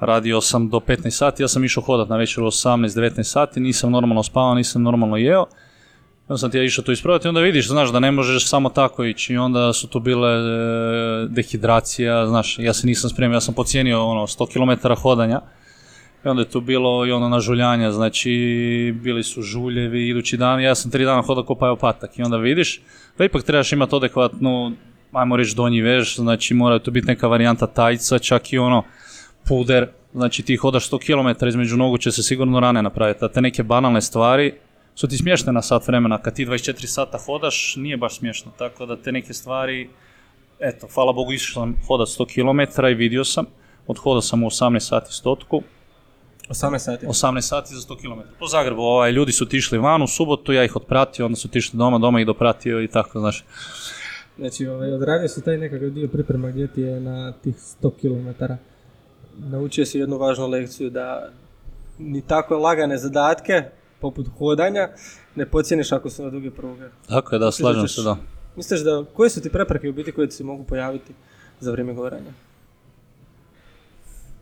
[0.00, 3.90] radio sam do 15 sati, ja sam išao hodat na večer u 18-19 sati, nisam
[3.90, 5.46] normalno spavao, nisam normalno jeo,
[6.28, 8.68] onda sam ti ja išao to ispraviti i onda vidiš, znaš, da ne možeš samo
[8.68, 13.40] tako ići i onda su tu bile e, dehidracija, znaš, ja se nisam spremio, ja
[13.40, 15.40] sam pocijenio ono 100 km hodanja,
[16.24, 18.30] i onda je tu bilo i ono nažuljanja, znači
[19.02, 22.80] bili su žuljevi idući dan, ja sam tri dana hodao ko patak i onda vidiš
[23.18, 24.72] da ipak trebaš imati adekvatnu,
[25.12, 28.84] ajmo reći donji vež, znači mora tu biti neka varijanta tajca, čak i ono
[29.48, 30.98] puder, znači ti hodaš 100
[31.38, 34.54] km između nogu će se sigurno rane napraviti, a te neke banalne stvari
[34.94, 38.86] su ti smiješne na sat vremena, kad ti 24 sata hodaš nije baš smiješno, tako
[38.86, 39.88] da te neke stvari,
[40.60, 43.44] eto, hvala Bogu išao sam hodat 100 km i vidio sam,
[43.86, 45.62] odhodao sam u 18 sati stotku,
[46.48, 47.06] 18 sati.
[47.06, 48.20] 18 sati za 100 km.
[48.38, 51.78] Po Zagrebu, ovaj, ljudi su otišli van u subotu, ja ih otpratio, onda su otišli
[51.78, 53.44] doma, doma ih dopratio i tako, znaš.
[54.38, 58.44] Znači, ovaj, odradio si taj nekakav dio priprema gdje ti je na tih 100 km.
[59.38, 61.30] Naučio si jednu važnu lekciju da
[61.98, 63.62] ni tako lagane zadatke,
[64.00, 64.88] poput hodanja,
[65.34, 66.84] ne pocijeniš ako su na duge pruge.
[67.08, 68.16] Tako je, da, slažem se, da.
[68.56, 71.14] Misliš da, koje su ti prepreke u biti koje ti se mogu pojaviti
[71.60, 72.32] za vrijeme goranja?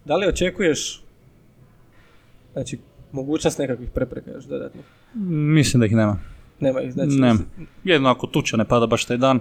[0.05, 1.04] Da li očekuješ,
[2.55, 2.79] znači,
[3.13, 4.85] mogućnost nekakvih prepreka još dodatnih?
[5.55, 6.19] Mislim da ih nema.
[6.61, 7.17] Nema ih, znači...
[7.17, 7.39] Nema.
[7.85, 9.41] Jedno ako tuča ne pada baš taj dan,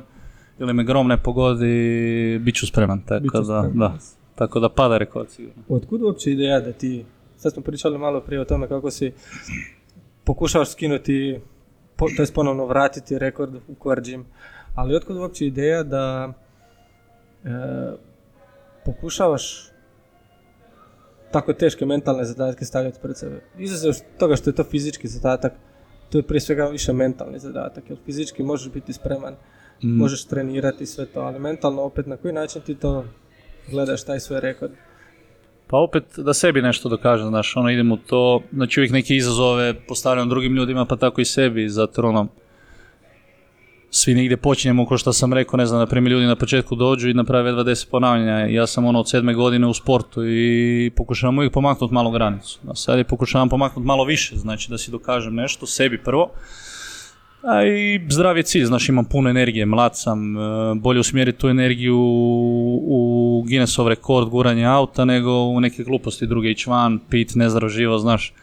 [0.60, 3.78] ili me grom ne pogodi, bit ću spreman, tako Bit ću da, spreman.
[3.78, 3.98] da.
[4.36, 5.64] Tako da pada rekord sigurno.
[5.70, 7.06] Otkud uopće ideja da ti
[7.38, 9.12] sad smo pričali malo prije o tome kako si
[10.24, 11.40] pokušavaš skinuti,
[11.96, 14.24] po, to jest ponovno vratiti rekord u Core Gym.
[14.76, 16.34] Ali otkud uopće ideja da
[17.44, 17.50] e,
[18.86, 19.73] pokušavaš
[21.34, 23.42] tako teške mentalne zadatke stavljati pred sebe.
[23.58, 25.54] Izazov toga što je to fizički zadatak,
[26.10, 29.36] to je prije svega više mentalni zadatak, jer fizički možeš biti spreman,
[29.84, 29.98] Mm.
[29.98, 33.06] možeš trenirati sve to, ali mentalno opet na koji način ti to
[33.72, 34.72] gledaš taj svoj rekord.
[35.68, 39.74] Pa opet da sebi nešto dokažem, znaš, ono idem u to, znači uvijek neke izazove
[39.88, 42.28] postavljam drugim ljudima, pa tako i sebi, zato ono,
[43.96, 47.10] svi negdje počinjemo, kao što sam rekao, ne znam, na primjer ljudi na početku dođu
[47.10, 51.54] i naprave 20 ponavljanja, ja sam ono od sedme godine u sportu i pokušavam uvijek
[51.54, 55.66] pomaknuti malo granicu, a sad je pokušavam pomaknuti malo više, znači da si dokažem nešto,
[55.66, 56.32] sebi prvo,
[57.44, 60.40] a i zdrav je cilj, znaš, imam puno energije, mlad sam, e,
[60.76, 62.00] bolje usmjeriti tu energiju
[62.88, 68.02] u Guinnessov rekord guranje auta nego u neke gluposti druge ići van, pit, nezdrav život,
[68.02, 68.34] znaš.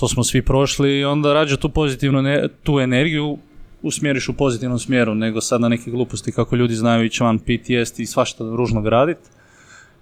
[0.00, 2.22] To smo svi prošli i onda rađe tu pozitivnu
[2.62, 3.38] tu energiju
[3.82, 8.02] usmjeriš u pozitivnom smjeru, nego sad na neke gluposti kako ljudi znaju ići van, jesti
[8.02, 9.18] i svašta ružno gradit.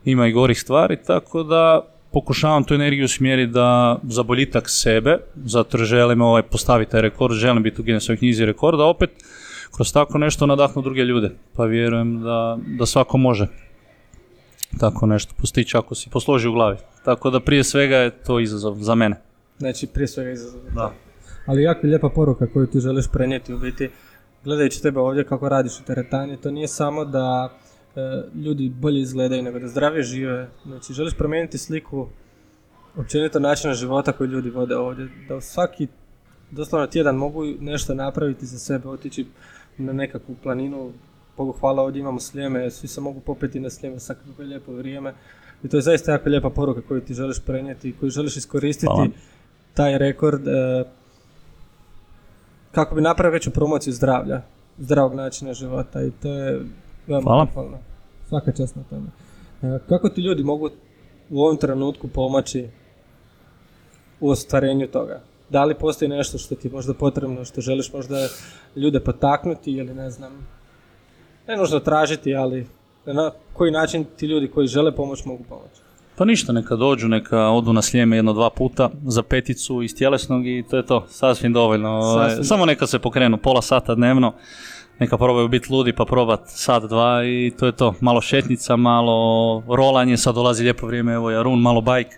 [0.05, 5.79] Ima i gorih stvari, tako da pokušavam tu energiju usmjeriti da za boljitak sebe, zato
[5.79, 9.11] želim ovaj, postaviti taj rekord, želim biti u Guinnessovoj knjizi rekorda, opet
[9.75, 13.47] kroz tako nešto nadahnu druge ljude, pa vjerujem da, da svako može
[14.79, 16.77] tako nešto postići ako si posloži u glavi.
[17.05, 19.17] Tako da prije svega je to izazov za mene.
[19.59, 20.61] Znači, prije svega izazov.
[20.75, 20.93] Da.
[21.47, 23.91] Ali jako lijepa poruka koju ti želiš prenijeti u biti,
[24.45, 27.49] gledajući tebe ovdje kako radiš u teretani, to nije samo da
[27.97, 28.01] e,
[28.35, 30.49] ljudi bolje izgledaju, nego da zdravije žive.
[30.67, 32.07] Znači, želiš promijeniti sliku
[32.97, 35.87] općenito načina života koji ljudi vode ovdje, da svaki
[36.51, 39.27] doslovno tjedan mogu nešto napraviti za sebe, otići
[39.79, 40.93] na nekakvu planinu,
[41.37, 44.73] Bogu hvala ovdje imamo slijeme, svi se mogu popeti na slijeme, sad kako je lijepo
[44.73, 45.15] vrijeme.
[45.65, 49.09] I to je zaista jako lijepa poruka koju ti želiš prenijeti, koju želiš iskoristiti Hvala.
[49.75, 50.85] taj rekord e,
[52.73, 54.43] kako bi napravio veću promociju zdravlja,
[54.79, 56.61] zdravog načina života i to je
[57.07, 57.47] veoma Hvala.
[57.47, 57.79] pohvalno.
[58.29, 59.07] Svaka čast na tome.
[59.63, 60.71] E, kako ti ljudi mogu
[61.31, 62.69] u ovom trenutku pomoći
[64.21, 65.21] u ostvarenju toga?
[65.51, 68.29] Da li postoji nešto što ti je možda potrebno, što želiš možda
[68.77, 70.49] ljude potaknuti ili ne znam,
[71.49, 72.67] ne nužno tražiti, ali
[73.07, 75.81] na koji način ti ljudi koji žele pomoć mogu pomoći?
[76.21, 80.47] Pa ništa, neka dođu, neka odu na slijeme jedno, dva puta za peticu iz tjelesnog
[80.47, 81.91] i to je to, sasvim dovoljno.
[81.91, 84.33] Ovaj, Sasvim Samo neka se pokrenu pola sata dnevno,
[84.99, 87.95] neka probaju biti ludi pa probat sat, dva i to je to.
[88.01, 92.09] Malo šetnica, malo rolanje, sad dolazi lijepo vrijeme, evo Jarun, malo bajk.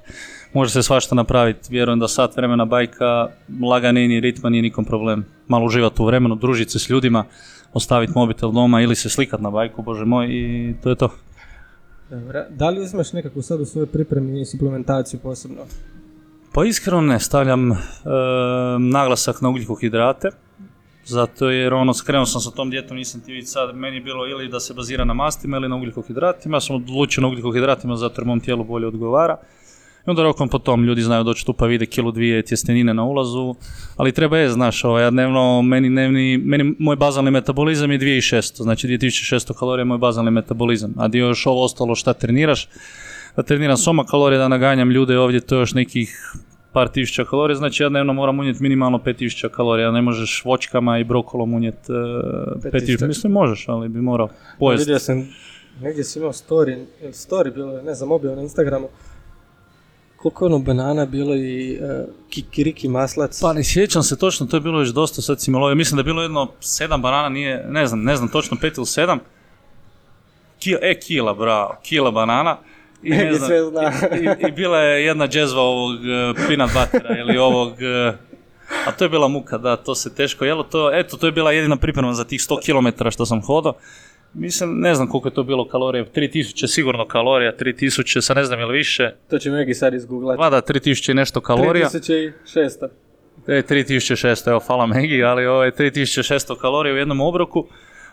[0.55, 3.29] Može se svašta napraviti, vjerujem da sat vremena bajka,
[3.63, 5.25] laganini ritma nije nikom problem.
[5.49, 7.25] Malo uživati u vremenu, družiti se s ljudima,
[7.73, 11.09] ostaviti mobitel doma ili se slikat na bajku, bože moj, i to je to.
[12.51, 15.63] Da li uzmeš nekakvu sad u svojoj pripremi suplementaciju posebno?
[16.53, 17.77] Pa iskreno ne, stavljam e,
[18.79, 20.29] naglasak na ugljikohidrate,
[21.05, 24.27] zato jer ono, skrenuo sam sa tom dijetom, nisam ti vidjeti sad, meni je bilo
[24.27, 28.21] ili da se bazira na mastima ili na ugljikohidratima, ja sam odlučio na ugljikohidratima zato
[28.21, 29.37] jer mom tijelu bolje odgovara.
[30.07, 33.05] I onda rokom po tom ljudi znaju doći tu pa vide kilu dvije tjestenine na
[33.05, 33.55] ulazu,
[33.97, 38.63] ali treba je, znaš, ovaj, ja dnevno, meni, dnevni, meni moj bazalni metabolizam je 2600,
[38.63, 42.69] znači 2600 kalorija je moj bazalni metabolizam, a dio još ovo ostalo šta treniraš,
[43.37, 46.35] da treniram soma kalorije, da naganjam ljude ovdje, to je još nekih
[46.73, 51.05] par tisuća kalorija, znači ja dnevno moram unijeti minimalno 5000 kalorija, ne možeš voćkama i
[51.05, 51.99] brokolom unijeti uh,
[52.63, 52.99] 5000.
[52.99, 54.85] 5000, mislim možeš, ali bi morao pojesti.
[54.85, 55.29] Vidio sam,
[55.81, 58.89] negdje si imao story, story bilo ne znam, objavio na Instagramu,
[60.23, 63.41] koliko je ono banana bilo i uh, kikiriki maslac.
[63.41, 65.75] Pa ne sjećam se točno, to je bilo još dosta, sad si lovio.
[65.75, 68.87] Mislim da je bilo jedno sedam banana, nije, ne znam, ne znam točno, pet ili
[68.87, 69.19] sedam.
[70.59, 72.59] Kila, e, kila, bravo, kila banana.
[73.03, 73.93] I, ne Negdje znam, sve zna.
[74.21, 77.69] i, i bila je jedna džezva ovog uh, peanut buttera ili ovog...
[77.73, 78.15] uh,
[78.87, 80.63] a to je bila muka, da, to se teško jelo.
[80.63, 83.75] To, eto, to je bila jedina priprema za tih 100 km što sam hodao.
[84.35, 88.61] Mislim, ne znam koliko je to bilo kalorija, 3000 sigurno kalorija, 3000, sad ne znam
[88.61, 89.11] ili više.
[89.31, 90.41] To će Megi sad izgooglati.
[90.41, 91.89] Vada, 3000 i nešto kalorija.
[91.89, 92.89] 3600.
[93.47, 97.67] E, 3600, evo, hvala Megi, ali ovo je 3600 kalorija u jednom obroku,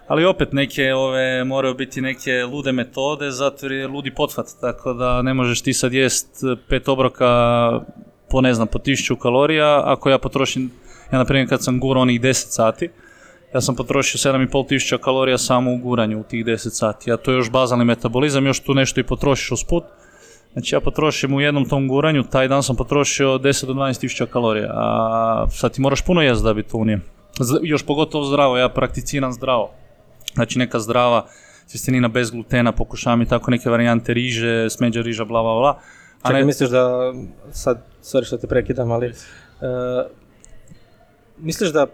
[0.07, 4.93] ali opet neke ove moraju biti neke lude metode, zato jer je ludi pothvat, tako
[4.93, 6.27] da ne možeš ti sad jest
[6.67, 7.25] pet obroka
[8.29, 10.71] po ne znam, po 1000 kalorija, ako ja potrošim,
[11.11, 12.89] ja na primjer kad sam gurao onih 10 sati,
[13.53, 17.35] ja sam potrošio 7500 kalorija samo u guranju u tih 10 sati, a to je
[17.35, 19.83] još bazalni metabolizam, još tu nešto i potrošiš usput,
[20.53, 24.25] Znači ja potrošim u jednom tom guranju, taj dan sam potrošio 10 do 12 tisuća
[24.25, 26.99] kalorija, a sad ti moraš puno jesti da bi to unio.
[27.39, 29.71] Z- Još pogotovo zdravo, ja prakticiram zdravo.
[30.33, 31.25] Znači neka zdrava
[31.71, 35.69] tjestenina bez glutena, pokušavam i tako neke varijante riže, smeđa riža, bla bla bla.
[36.21, 37.13] A Čekaj, ne- misliš da,
[37.51, 39.13] sad, sorry što te prekidam, ali, e,
[41.37, 41.85] misliš da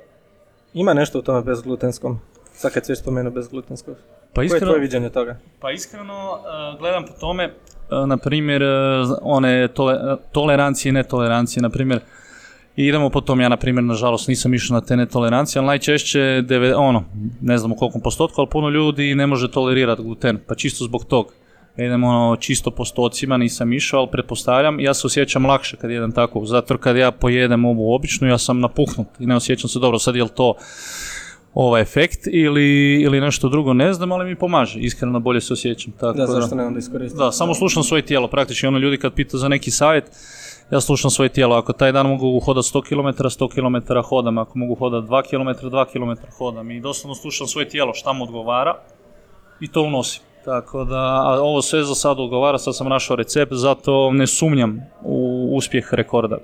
[0.75, 2.19] ima nešto u tome bezglutenskom?
[2.53, 3.95] Sad kad si već spomenuo bezglutenskog.
[3.95, 5.37] Pa Koje je iskreno, tvoje viđenje toga?
[5.59, 6.31] Pa iskreno
[6.73, 7.45] uh, gledam po tome,
[7.91, 8.69] uh, na primjer, uh,
[9.21, 11.99] one tole- tolerancije i netolerancije, na primjer,
[12.75, 16.19] i idemo po tom, ja na primjer, nažalost nisam išao na te netolerancije, ali najčešće,
[16.41, 17.03] deve- ono,
[17.41, 21.05] ne znam u koliko postotku, ali puno ljudi ne može tolerirati gluten, pa čisto zbog
[21.05, 21.33] tog.
[21.77, 26.11] Ja idem ono čisto postocima, nisam išao, ali pretpostavljam, ja se osjećam lakše kad jedem
[26.11, 29.99] tako, zato kad ja pojedem ovu običnu, ja sam napuhnut i ne osjećam se dobro,
[29.99, 30.53] sad je li to
[31.53, 35.93] ovaj efekt ili, ili nešto drugo, ne znam, ali mi pomaže, iskreno bolje se osjećam.
[35.99, 37.19] Tako Da, zašto ne onda iskoristiti?
[37.19, 40.11] da, samo slušam svoje tijelo, praktički ono ljudi kad pitaju za neki savjet,
[40.71, 44.57] ja slušam svoje tijelo, ako taj dan mogu hodati 100 km, 100 km hodam, ako
[44.57, 48.75] mogu hodati 2 km, 2 km hodam i doslovno slušam svoje tijelo šta mu odgovara
[49.59, 50.23] i to unosim.
[50.45, 54.81] Tako da, a ovo sve za sad odgovara, sad sam našao recept, zato ne sumnjam
[55.01, 56.37] u uspjeh rekorda.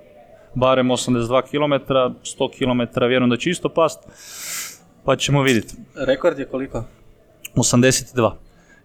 [0.55, 3.99] Barem 82 km, 100 km, vjerujem da će isto past,
[5.05, 5.75] pa ćemo vidjeti.
[5.95, 6.83] Rekord je koliko?
[7.55, 8.31] 82.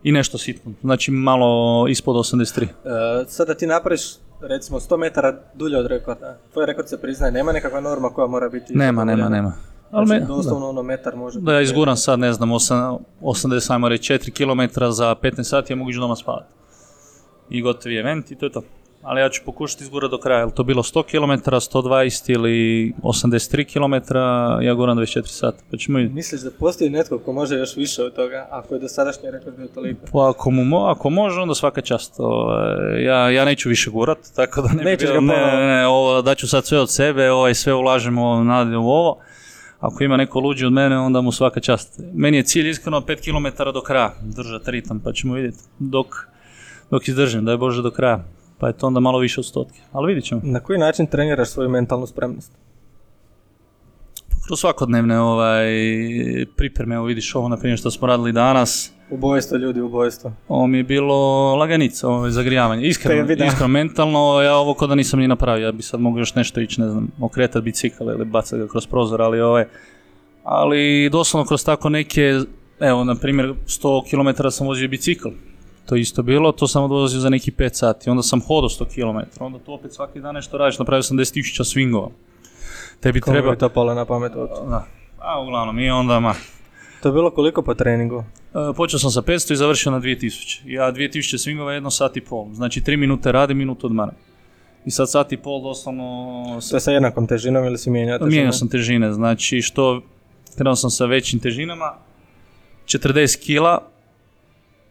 [0.03, 2.63] I nešto sitno, znači malo ispod 83.
[2.63, 2.69] E,
[3.29, 4.03] sad da ti napraviš
[4.41, 8.49] recimo 100 metara dulje od rekorda, tvoj rekord se priznaje, nema nekakva norma koja mora
[8.49, 8.75] biti...
[8.75, 9.53] Nema, nema, nema.
[9.91, 11.41] Ali Znači, me, doslovno ono metar može...
[11.41, 14.31] da ja izguram sad, ne znam, osam- 80, ajmo reći, 4
[14.71, 16.55] km za 15 sati, ja mogu ići doma spavati.
[17.51, 18.63] I gotov je event i to je to.
[19.03, 23.65] Ali ja ću pokušati izgurati do kraja, jel to bilo 100 km, 120 ili 83
[23.65, 24.15] km,
[24.65, 26.15] ja guram 24 sata, pa ćemo vidjeti.
[26.15, 29.69] Misliš da postoji netko ko može još više od toga, ako je dosadašnji rekord bio
[29.69, 30.01] toliko?
[30.13, 32.15] Pa ako, mu, mo- ako može, onda svaka čast.
[32.19, 36.23] Ovaj, ja, ja neću više gurat, tako da ne bi Nećeš ga ne, ne, ovo,
[36.23, 39.19] daću sad sve od sebe, ovaj, sve ulažemo nadalje u ovo.
[39.81, 42.01] Ako ima neko luđi od mene, onda mu svaka čast.
[42.15, 45.59] Meni je cilj iskreno 5 km do kraja, držati ritam, pa ćemo vidjeti.
[45.79, 46.07] Dok,
[46.91, 48.25] dok izdržim, daj Bože do kraja.
[48.59, 49.81] Pa je to onda malo više od stotke.
[49.93, 50.41] Ali vidjet ćemo.
[50.45, 52.53] Na koji način treniraš svoju mentalnu spremnost?
[54.47, 55.67] Kroz svakodnevne ovaj,
[56.57, 60.33] pripreme, evo vidiš ovo, na primjer što smo radili danas, Ubojstvo ljudi, ubojstvo.
[60.49, 61.17] Ovo mi je bilo
[61.57, 62.87] laganica, ovo je zagrijavanje.
[62.87, 66.35] Iskreno, iskreno, mentalno, ja ovo kod da nisam ni napravio, ja bi sad mogao još
[66.35, 69.65] nešto ići, ne znam, okretat bicikl ili bacat ga kroz prozor, ali ovaj,
[70.45, 72.41] ali doslovno kroz tako neke,
[72.81, 75.29] evo, na primjer, 100 km sam vozio bicikl,
[75.87, 79.45] to isto bilo, to sam odvozio za neki 5 sati, onda sam hodao 100 km,
[79.45, 82.09] onda to opet svaki dan nešto radiš, napravio sam 10.000 swingova.
[83.01, 83.51] Tebi Kome treba...
[83.51, 84.61] bi to palo na pamet uopće?
[84.69, 84.87] Da.
[85.19, 86.35] A uglavnom, i onda, ma,
[87.03, 88.25] To je bilo koliko po treningu?
[88.55, 90.61] E, Počeo sam sa 500 i završio na 2000.
[90.65, 92.47] Ja 2000 swingova jedno sat i pol.
[92.53, 94.13] Znači 3 minute radi, minutu odmara.
[94.85, 96.61] I sad sat i pol doslovno...
[96.71, 98.31] To je sa jednakom težinom ili si mijenjao težine?
[98.31, 100.03] Mijenjao sam težine, znači što...
[100.57, 101.95] Krenuo sam sa većim težinama.
[102.87, 103.89] 40 kila,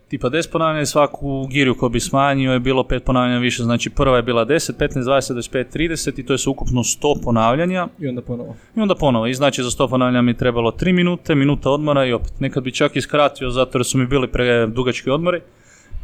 [0.07, 3.63] tipa 10 ponavljanja svaku giriju koju bi smanjio je bilo 5 ponavljanja više.
[3.63, 7.23] Znači prva je bila 10, 15, 20, 25, 30 i to je sve ukupno 100
[7.23, 7.87] ponavljanja.
[7.99, 8.55] I onda ponovo.
[8.75, 12.05] I onda ponovo, i znači za 100 ponavljanja mi je trebalo 3 minute, minuta odmora
[12.05, 12.39] i opet.
[12.39, 15.41] Nekad bi čak i skratio zato jer su mi bili predugački odmori.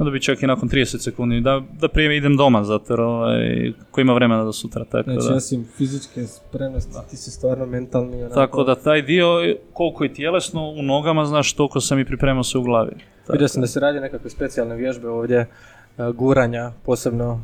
[0.01, 3.73] Onda bi čak i nakon 30 sekundi, da, da prije idem doma zato jer ovaj,
[3.91, 4.85] ko ima vremena do sutra.
[4.85, 8.23] Tako Znači, da, osim fizičke spremnosti, ti si stvarno mentalni.
[8.23, 8.35] Onako.
[8.35, 9.27] tako da taj dio,
[9.73, 12.95] koliko je tjelesno u nogama, znaš, toliko sam i pripremao se u glavi.
[13.21, 13.31] Tako.
[13.31, 15.47] Vidio sam da se radi nekakve specijalne vježbe ovdje, e,
[16.13, 17.43] guranja, posebno.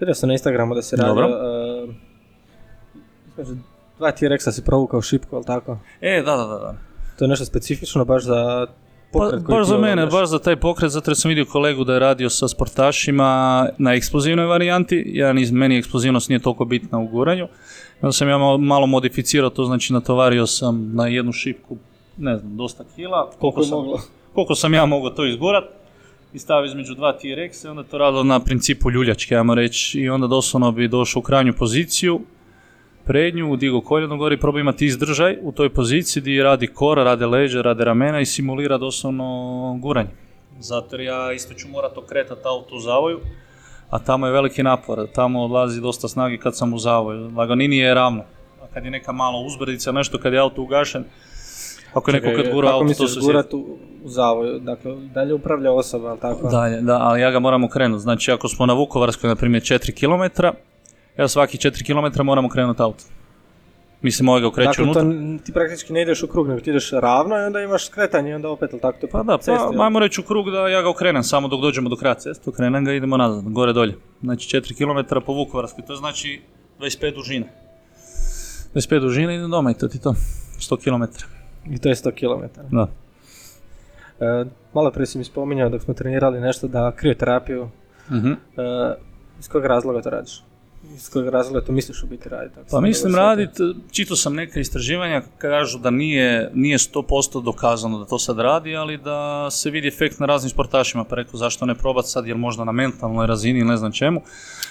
[0.00, 1.08] Vidio sam na Instagramu da se radi.
[1.08, 1.26] Dobro.
[1.26, 1.86] e,
[3.28, 3.60] između
[3.98, 5.78] dva T-Rexa si provukao šipku, ali tako?
[6.00, 6.58] E, da, da, da.
[6.58, 6.74] da.
[7.18, 8.66] To je nešto specifično baš za
[9.12, 11.92] pokret koji baš za mene, baš za taj pokret, zato jer sam vidio kolegu da
[11.92, 15.04] je radio sa sportašima na eksplozivnoj varijanti.
[15.06, 17.48] Ja nis, meni eksplozivnost nije toliko bitna u guranju.
[18.02, 21.76] Onda sam ja malo, malo modificirao to, znači natovario sam na jednu šipku,
[22.16, 23.30] ne znam, dosta kila.
[23.38, 23.78] Koliko sam,
[24.34, 25.64] koliko sam ja mogao to izgurat.
[26.34, 30.00] I stavio između dva T-Rexa i onda to radilo na principu ljuljačke, ajmo reći.
[30.00, 32.20] I onda doslovno bi došao u krajnju poziciju,
[33.04, 37.26] prednju, digo koljeno gore i probao imati izdržaj u toj poziciji gdje radi kora, rade
[37.26, 40.08] leđa, rade ramena i simulira doslovno guranje.
[40.58, 43.20] Zato jer ja isto ću morat okretati auto u zavoju,
[43.90, 47.30] a tamo je veliki napor, tamo odlazi dosta snage kad sam u zavoju.
[47.36, 48.22] Laganini je ravno,
[48.62, 51.04] a kad je neka malo uzbrdica, nešto kad je auto ugašen,
[51.94, 54.58] ako je neko kad gura auto, to se gurat u, u zavoju?
[54.58, 56.48] Dakle, dalje upravlja osoba, ali tako?
[56.48, 58.02] Dalje, da, ali ja ga moram okrenuti.
[58.02, 60.46] Znači, ako smo na Vukovarskoj, na primjer, 4 km,
[61.20, 63.04] ja svaki 4 km moram okrenuti auto.
[64.02, 65.02] Mislim, ovaj ga okreću Dakle, unutra.
[65.02, 68.30] n- ti praktički ne ideš u krug, nego ti ideš ravno i onda imaš skretanje
[68.30, 68.98] i onda opet, ali tako?
[69.00, 71.60] To Pa da, cesti, pa, ajmo reći u krug da ja ga okrenem, samo dok
[71.60, 73.94] dođemo do kraja ceste, okrenem ga i idemo nazad, gore dolje.
[74.22, 74.76] Znači 4
[75.08, 76.40] km po Vukovarskoj, to znači
[76.78, 77.46] 25 dužine.
[78.74, 80.14] 25 dužine i idem doma i to ti to.
[80.60, 81.02] 100 km.
[81.74, 82.60] I to je 100 km.
[82.76, 82.86] Da.
[84.20, 84.44] E,
[84.74, 87.68] malo prije si mi spominjao dok smo trenirali nešto da krioterapiju.
[88.10, 88.30] Mhm.
[88.32, 88.36] E,
[89.38, 90.42] Iz kojeg razloga to radiš?
[90.84, 92.56] Iz kojeg razloga to misliš u biti raditi?
[92.70, 93.66] Pa mislim dobro shvatio?
[93.66, 98.76] radit, čitao sam neka istraživanja, kažu da nije, nije 100% dokazano da to sad radi,
[98.76, 102.36] ali da se vidi efekt na raznim sportašima, pa rekao zašto ne probat sad, jer
[102.36, 104.22] možda na mentalnoj razini ili ne znam čemu.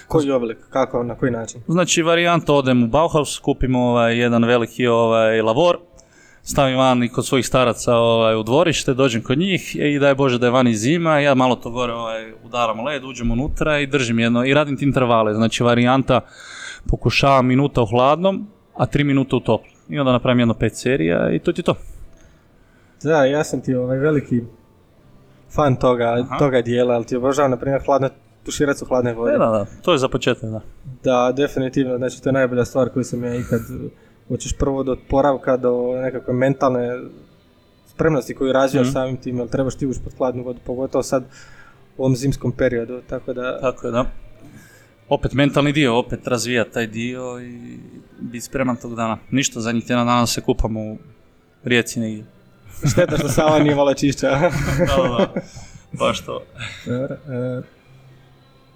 [0.08, 0.58] Koji oblik?
[0.70, 1.02] Kako?
[1.02, 1.62] Na koji način?
[1.68, 5.78] Znači varijanta odem u Bauhaus, kupim ovaj, jedan veliki ovaj, lavor,
[6.42, 10.38] stavim van i kod svojih staraca ovaj, u dvorište, dođem kod njih i daj Bože
[10.38, 14.18] da je vani zima, ja malo to gore ovaj, udaram led, uđem unutra i držim
[14.18, 16.20] jedno i radim ti intervale, znači varijanta
[16.86, 19.74] pokušavam minuta u hladnom, a tri minuta u toplom.
[19.88, 21.74] I onda napravim jedno pet serija i to ti to.
[23.02, 24.40] Da, ja sam ti ovaj veliki
[25.54, 26.38] fan toga, Aha.
[26.38, 28.08] toga dijela, ali ti obožavam, na primjer, hladno,
[28.44, 29.32] tuširac u hladne vode.
[29.32, 30.60] E, da, da, to je za početak, da.
[31.04, 33.60] Da, definitivno, znači to je najbolja stvar koju sam ja ikad,
[34.30, 36.98] hoćeš prvo do oporavka, do nekakve mentalne
[37.86, 38.92] spremnosti koju razvijaš Mhm.
[38.92, 41.24] samim tim, jer trebaš ti ući pod hladnu vodu, pogotovo sad
[41.96, 44.04] u ovom zimskom periodu, tako da, Tako je, da.
[45.08, 47.78] Opet mentalni dio, opet razvija taj dio i
[48.20, 49.18] biti spreman tog dana.
[49.30, 50.98] Ništa, zadnjih tjedan dana se kupamo u
[51.64, 52.24] rijeci negdje.
[52.92, 54.30] šteta što Sava nije malo čišća.
[54.30, 54.48] da,
[55.18, 55.32] da.
[55.92, 56.42] Baš to.
[56.86, 57.62] Dobro, e,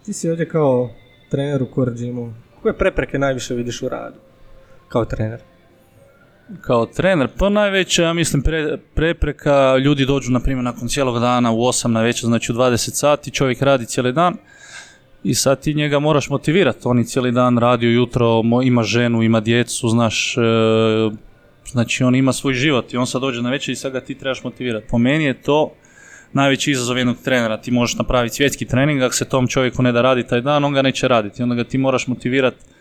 [0.04, 0.90] ti si ovdje kao
[1.30, 2.32] trener u.
[2.62, 4.16] Koje prepreke najviše vidiš u radu
[4.94, 5.40] kao trener?
[6.60, 11.52] Kao trener, pa najveća, ja mislim, pre- prepreka, ljudi dođu, na primjer, nakon cijelog dana
[11.52, 14.36] u 8 na večer, znači u 20 sati, čovjek radi cijeli dan
[15.24, 16.78] i sad ti njega moraš motivirati.
[16.84, 20.40] On je cijeli dan radi ujutro, mo- ima ženu, ima djecu, znaš, e,
[21.66, 24.14] znači on ima svoj život i on sad dođe na večer i sad ga ti
[24.14, 24.86] trebaš motivirati.
[24.90, 25.72] Po meni je to
[26.32, 27.56] najveći izazov jednog trenera.
[27.56, 30.72] Ti možeš napraviti svjetski trening, ako se tom čovjeku ne da radi taj dan, on
[30.72, 31.42] ga neće raditi.
[31.42, 32.73] Onda ga ti moraš motivirati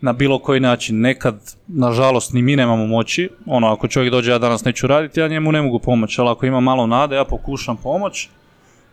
[0.00, 1.00] na bilo koji način.
[1.00, 3.30] Nekad, nažalost, ni mi nemamo moći.
[3.46, 6.46] Ono, ako čovjek dođe, ja danas neću raditi, ja njemu ne mogu pomoći, ali ako
[6.46, 8.28] ima malo nade, ja pokušam pomoć.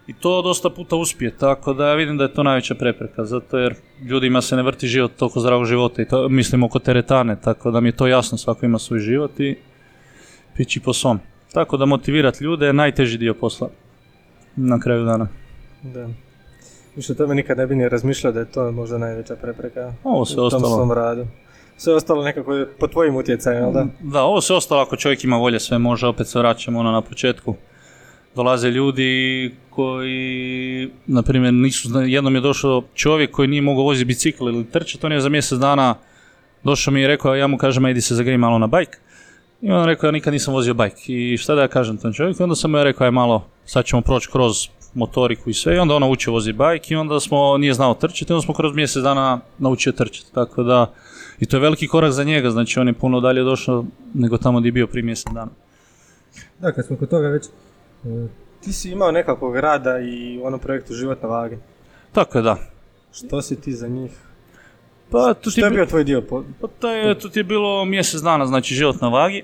[0.07, 3.57] I to dosta puta uspije, tako da ja vidim da je to najveća prepreka, zato
[3.57, 7.71] jer ljudima se ne vrti život toliko zdravog života i to mislim oko teretane, tako
[7.71, 9.57] da mi je to jasno, svako ima svoj život i
[10.55, 11.19] pići po svom.
[11.53, 13.69] Tako da motivirati ljude je najteži dio posla
[14.55, 15.27] na kraju dana.
[15.83, 16.07] Da.
[16.95, 20.25] Više o tome nikad ne bi ni razmišljao da je to možda najveća prepreka Ovo
[20.25, 20.75] sve u tom ostalo.
[20.75, 21.25] svom radu.
[21.77, 23.85] Sve ostalo nekako je po tvojim utjecajem, jel da?
[23.99, 27.01] Da, ovo sve ostalo ako čovjek ima volje sve može, opet se vraćamo ono na
[27.01, 27.55] početku.
[28.35, 34.47] Dolaze ljudi koji, na primjer, nisu, jednom je došao čovjek koji nije mogao voziti bicikl
[34.49, 35.95] ili trčati, on je za mjesec dana
[36.63, 38.89] došao mi i rekao, ja mu kažem, idi se zagri malo na bajk.
[39.61, 40.93] I on rekao, ja nikad nisam vozio bajk.
[41.09, 42.41] I šta da ja kažem tom čovjeku?
[42.41, 45.75] I onda sam mu ja rekao, aj malo, sad ćemo proći kroz motoriku i sve.
[45.75, 48.75] I onda on naučio voziti bajk i onda smo, nije znao trčati, onda smo kroz
[48.75, 50.33] mjesec dana naučio trčati.
[50.33, 50.93] Tako da,
[51.39, 54.59] i to je veliki korak za njega, znači on je puno dalje došao nego tamo
[54.59, 55.51] gdje je bio prije mjesec dana.
[56.59, 58.27] Da, kad smo kod toga već, e,
[58.63, 61.57] ti si imao nekakvog rada i u onom projektu Život na vagi.
[62.11, 62.57] Tako je, da.
[63.13, 64.11] Što si ti za njih?
[65.11, 66.21] Pa tu ti Što je bio tvoj dio?
[66.61, 69.43] Pa to je, tu ti je bilo mjesec dana, znači život na vagi.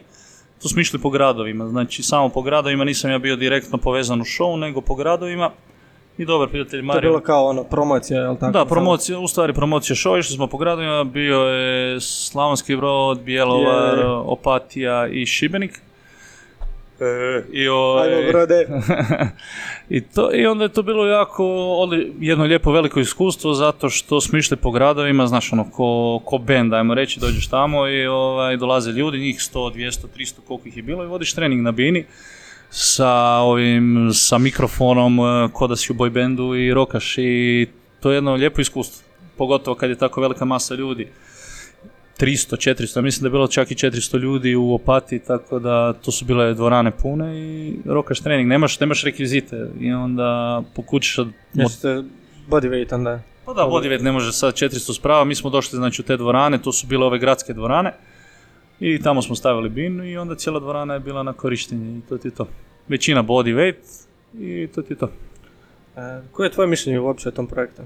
[0.61, 4.23] Tu smo išli po gradovima, znači samo po gradovima, nisam ja bio direktno povezan u
[4.23, 5.51] show, nego po gradovima.
[6.17, 7.09] I dobar prijatelj To je Mario.
[7.09, 8.51] bilo kao ono, promocija, jel tako?
[8.51, 13.97] Da, promocija, u stvari promocija show, išli smo po gradovima, bio je Slavonski Brod, Bjelovar,
[13.97, 14.05] Je.
[14.07, 15.81] Opatija i Šibenik.
[17.61, 18.67] I ovaj- Ajmo, brode.
[19.89, 21.43] I, to, I onda je to bilo jako
[21.79, 26.37] odli- jedno lijepo veliko iskustvo zato što smo išli po gradovima, znaš ono, ko, ko
[26.37, 30.77] band, ajmo reći, dođeš tamo i ovaj, dolaze ljudi, njih 100, 200, 300, koliko ih
[30.77, 32.05] je bilo i vodiš trening na bini
[32.69, 37.67] sa ovim, sa mikrofonom, eh, ko da si u boy bandu i rokaš i
[37.99, 41.07] to je jedno lijepo iskustvo, pogotovo kad je tako velika masa ljudi.
[42.21, 46.11] 300, 400, mislim da je bilo čak i 400 ljudi u Opati, tako da to
[46.11, 51.27] su bile dvorane pune i rokaš trening, nemaš, nemaš rekvizite i onda pokušaš od...
[51.53, 52.03] Jeste
[52.49, 53.19] bodyweight onda.
[53.45, 56.61] Pa da, bodyweight ne može sad 400 sprava, mi smo došli znači u te dvorane,
[56.61, 57.93] to su bile ove gradske dvorane
[58.79, 62.17] i tamo smo stavili binu i onda cijela dvorana je bila na korištenje i to
[62.17, 62.47] ti je to.
[62.87, 64.05] Većina bodyweight
[64.39, 65.09] i to ti je to.
[65.97, 67.81] E, koje je tvoje mišljenje uopće o tom projektu?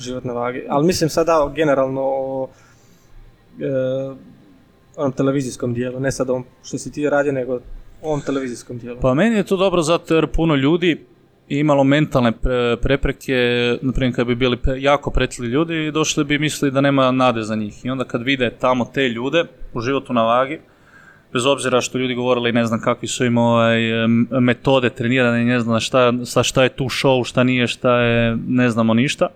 [0.00, 0.64] Život na vagi.
[0.68, 2.48] Ali mislim sada generalno o
[4.96, 7.60] onom televizijskom dijelu, ne sad ovom što si ti radio, nego
[8.02, 9.00] ovom televizijskom dijelu.
[9.00, 11.04] Pa meni je to dobro zato jer puno ljudi
[11.48, 13.34] imalo mentalne pre- prepreke,
[13.82, 17.54] na primjer kad bi bili jako pretili ljudi, došli bi mislili da nema nade za
[17.54, 17.84] njih.
[17.84, 19.44] I onda kad vide tamo te ljude
[19.74, 20.60] u životu na vagi,
[21.32, 23.78] bez obzira što ljudi govorili ne znam kakvi su im ovaj,
[24.40, 28.70] metode treniranja, i ne znam šta, šta je tu show, šta nije, šta je, ne
[28.70, 29.28] znamo ništa.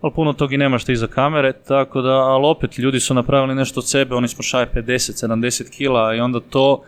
[0.00, 3.54] Ali puno tog i nema što iza kamere, tako da, ali opet ljudi su napravili
[3.54, 6.82] nešto od sebe, oni smo šaje 50, 70 kila i onda to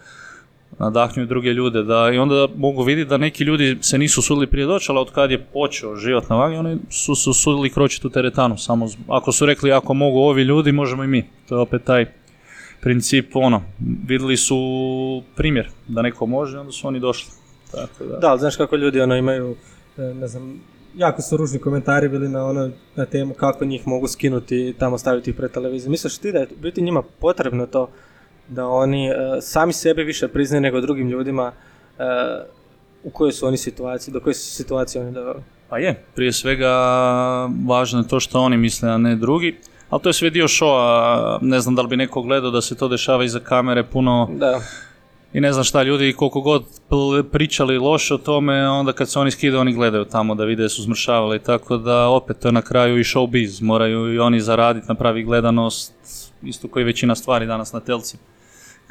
[0.79, 4.67] nadahnjuju druge ljude, da i onda mogu vidjeti da neki ljudi se nisu sudili prije
[4.67, 8.11] doći, ali od kad je počeo život na vagi, oni su se usudili kročiti u
[8.11, 11.25] teretanu, samo ako su rekli ako mogu ovi ljudi, možemo i mi.
[11.49, 12.07] To je opet taj
[12.81, 13.63] princip, ono,
[14.07, 14.57] vidjeli su
[15.37, 17.31] primjer da neko može, onda su oni došli.
[17.73, 18.17] Tako da.
[18.17, 19.57] Da, znaš kako ljudi ono imaju,
[19.99, 20.61] e, ne znam,
[20.97, 24.99] jako su ružni komentari bili na ono, na temu kako njih mogu skinuti i tamo
[24.99, 25.91] staviti pred televiziju.
[25.91, 27.89] Misliš ti da je biti njima potrebno to
[28.49, 31.53] da oni e, sami sebe više priznaju nego drugim ljudima
[31.99, 32.03] e,
[33.05, 35.41] u kojoj su oni situaciji, do koje su situacije oni doveli?
[35.69, 36.73] Pa je, prije svega
[37.67, 39.57] važno je to što oni misle, a ne drugi.
[39.91, 42.75] Ali to je sve dio showa, ne znam da li bi neko gledao da se
[42.75, 44.61] to dešava iza kamere puno Da,
[45.33, 46.65] i ne znam šta, ljudi koliko god
[47.33, 50.83] pričali loše o tome, onda kad se oni skidaju, oni gledaju tamo da vide su
[50.83, 55.23] zmršavali, tako da opet to je na kraju i showbiz, moraju i oni zaraditi, napravi
[55.23, 55.93] gledanost,
[56.43, 58.17] isto koji većina stvari danas na telci.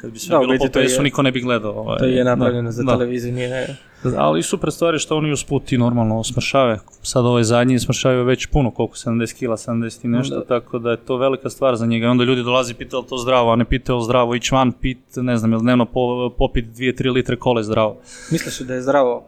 [0.00, 0.54] Kad bi sve Da, bilo
[0.96, 1.72] po niko ne bi gledao.
[1.72, 2.92] Ovaj, to je da, napravljeno za da.
[2.92, 3.76] televiziju, nije...
[4.16, 6.78] Ali super stvari što oni usput i normalno smršave.
[7.02, 10.44] Sad ovaj zadnji smršavaju već puno, koliko, 70 kila, 70 i nešto, Da.
[10.44, 12.06] tako da je to velika stvar za njega.
[12.06, 14.54] I onda ljudi dolazi i pitaju li to zdravo, a ne pitaju li zdravo ići
[14.54, 17.96] van, pit, ne znam, ili dnevno po, popit 2-3 litre kole zdravo.
[18.30, 19.24] Misliš da je zdravo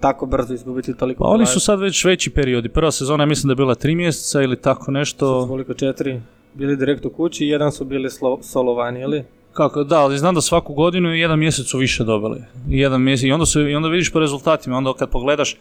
[0.00, 2.68] tako brzo izgubiti toliko Pa oni su sad već veći periodi.
[2.68, 5.46] Prva sezona mislim da je bila 3 mjeseca ili tako nešto.
[5.48, 6.20] Koliko četiri
[6.54, 9.24] bili direkt u kući jedan su bili slo- solovani, ili?
[9.52, 12.38] Kako, da, ali znam da svaku godinu jedan mjesec su više dobili.
[12.70, 15.56] I Jedan mjesec, i onda, se, i onda vidiš po rezultatima, onda kad pogledaš,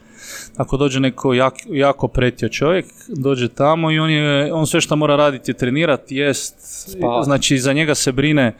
[0.57, 4.95] ako dođe neko jak, jako pretio čovjek, dođe tamo i on, je, on sve što
[4.95, 7.25] mora raditi je trenirati, jest, Spavat.
[7.25, 8.55] znači za njega se brine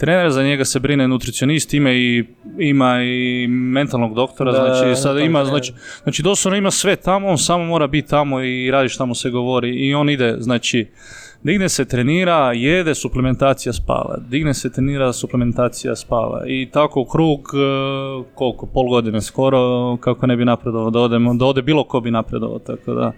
[0.00, 2.24] trener, za njega se brine nutricionist, ima i,
[2.58, 5.72] ima i mentalnog doktora, Da, znači sada ima, znači,
[6.02, 9.30] znači doslovno ima sve tamo, on samo mora biti tamo i radi što mu se
[9.30, 10.86] govori i on ide, znači,
[11.42, 14.18] Digne se, trenira, jede, suplementacija spava.
[14.28, 16.42] Digne se, trenira, suplementacija spava.
[16.46, 21.44] I tako krug, e, koliko, pol godine skoro, kako ne bi napredovao, da, odemo, da
[21.44, 23.12] ode bilo ko bi napredovao, tako da.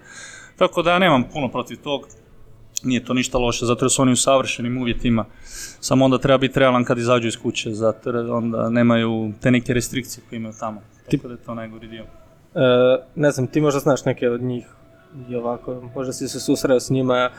[0.57, 2.01] Tako da ja nemam puno protiv tog.
[2.85, 5.25] Nije to ništa loše, zato jer su oni u savršenim uvjetima.
[5.81, 9.75] Samo onda treba biti realan kad izađu iz kuće, zato jer onda nemaju te neke
[9.75, 10.81] restrikcije koje imaju tamo.
[11.11, 12.05] Tako da je to najgori dio.
[12.55, 12.61] E,
[13.15, 14.67] ne znam, ti možda znaš neke od njih
[15.29, 17.31] i ovako, možda si se susreo s njima e,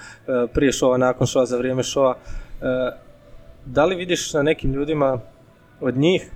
[0.54, 2.16] prije šova, nakon šova, za vrijeme šova.
[2.62, 2.92] E,
[3.66, 5.20] da li vidiš na nekim ljudima
[5.82, 6.32] od njih,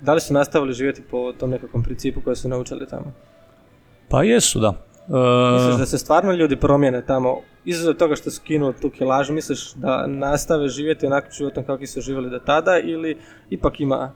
[0.00, 3.12] da li su nastavili živjeti po tom nekakvom principu koje su naučili tamo?
[4.08, 4.74] Pa jesu, da.
[5.08, 9.32] E, Misliš da se stvarno ljudi promijene tamo, izuzev toga što su kinuli tu kilažu,
[9.32, 13.18] misliš da nastave živjeti onakvim životom kakvi su živjeli do tada ili
[13.50, 14.12] ipak ima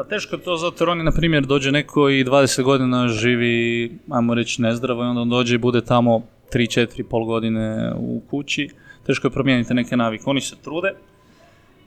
[0.00, 3.90] Pa teško je to zato jer oni, na primjer, dođe neko i 20 godina živi,
[4.10, 6.22] ajmo reći, nezdravo i onda on dođe i bude tamo
[6.52, 8.68] 3, 4, pol godine u kući.
[9.06, 10.24] Teško je promijeniti neke navike.
[10.26, 10.88] Oni se trude,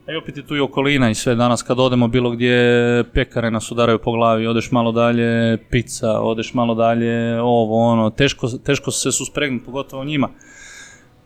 [0.07, 1.35] a i opet je tu i okolina i sve.
[1.35, 6.53] Danas kad odemo bilo gdje pekare nas udaraju po glavi, odeš malo dalje pizza, odeš
[6.53, 10.29] malo dalje ovo ono, teško, teško se suspregnuti, pogotovo njima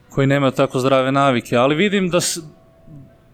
[0.10, 2.20] koji nemaju tako zdrave navike, ali vidim da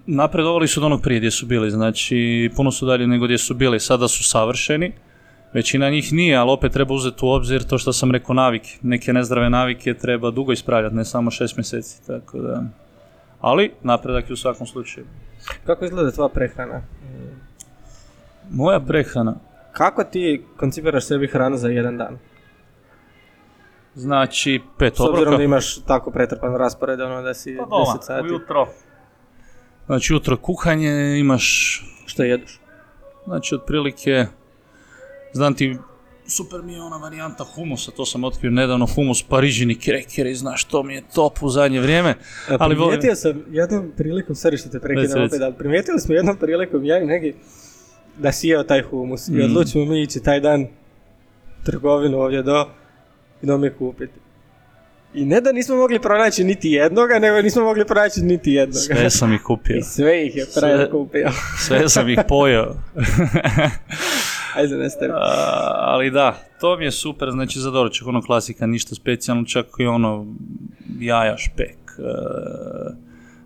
[0.06, 3.54] napredovali su od onog prije gdje su bili, znači puno su dalje nego gdje su
[3.54, 4.92] bili, sada su savršeni,
[5.54, 9.14] većina njih nije, ali opet treba uzeti u obzir to što sam rekao navike, neke
[9.14, 12.64] nezdrave navike treba dugo ispravljati, ne samo šest mjeseci, tako da...
[13.42, 15.06] Ali napredak je u svakom slučaju.
[15.66, 16.82] Kako izgleda tvoja prehrana?
[18.52, 19.36] Moja prehrana,
[19.72, 22.18] Kako ti koncipiraš sebi hranu za jedan dan?
[23.96, 25.38] znači pet S obzirom obroka.
[25.38, 28.24] da imaš tako pretrpan raspored, ono da si Pa doma, 10 sati.
[28.24, 28.68] ujutro.
[29.86, 32.60] Znači jutro kuhanje, imaš Što jedeš?
[33.26, 34.26] Znači, otprilike,
[35.34, 35.78] znam ti,
[36.28, 40.84] super mi je ona varijanta humusa, to sam otkrio nedavno, humus parižini krekeri, znaš, to
[40.84, 42.16] mi je top u zadnje vrijeme.
[42.50, 46.16] Ali Ali volim- primijetio sam jednom prilikom, sorry što te prekidam opet, ali primijetili smo
[46.16, 47.34] jednom prilikom, ja i neki,
[48.18, 49.40] da si jeo taj humus Mm.
[49.40, 50.68] i odlučimo mi ići taj dan
[51.64, 52.68] trgovinu ovdje do
[53.42, 54.20] i do mi kupiti.
[55.14, 58.80] I ne da nismo mogli pronaći niti jednoga, nego nismo mogli pronaći niti jednoga.
[58.80, 61.30] Sve sam ih kupio, I sve ih je Sve- kupio.
[61.68, 62.76] sve sam ih pojeo.
[64.56, 65.12] Ajde, nastavi.
[65.12, 65.18] A,
[65.78, 69.86] ali da, to mi je super, znači za doručak, ono klasika, ništa specijalno, čak i
[69.86, 70.36] ono
[71.00, 71.78] jaja, špek.
[72.00, 72.04] e,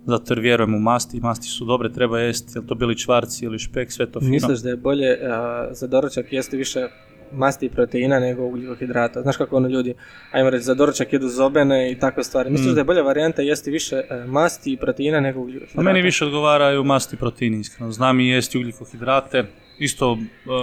[0.06, 3.60] zato jer vjerujem u masti, masti su dobre, treba jesti, jel to bili čvarci ili
[3.60, 4.32] špek, sve to fino.
[4.32, 6.88] Misliš da je bolje a, za doručak jesti više
[7.32, 9.22] masti i proteina nego ugljikohidrata?
[9.22, 9.94] Znaš kako ono ljudi,
[10.32, 12.50] ajmo reći, za doručak jedu zobene i takve stvari.
[12.50, 12.74] Misliš Mm.
[12.74, 15.82] da je bolja varijanta jesti više e, masti i proteina nego ugljikohidrata?
[15.84, 17.92] meni više odgovaraju masti i proteini, iskreno.
[17.92, 19.44] Znam i jesti ugljikohidrate.
[19.80, 20.18] Isto,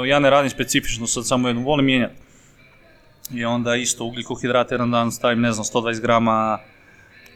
[0.05, 2.15] e, ja ne radim specifično, sad samo jednu, volim mijenjati.
[3.35, 6.59] I onda isto ugljikohidrate jedan dan stavim, ne znam, 120 grama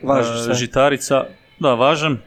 [0.03, 0.55] Važiš e, sve.
[0.55, 1.24] žitarica.
[1.59, 2.18] Da, važem.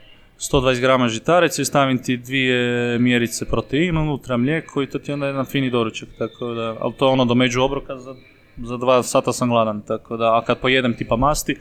[0.41, 5.13] 120 grama žitarice i stavim ti dvije mjerice proteina unutra, mlijeko i to ti je
[5.13, 8.15] onda jedan fini doručak, tako da, ali to je ono do među obroka, za,
[8.57, 11.55] za dva sata sam gladan, tako da, a kad pojedem tipa masti,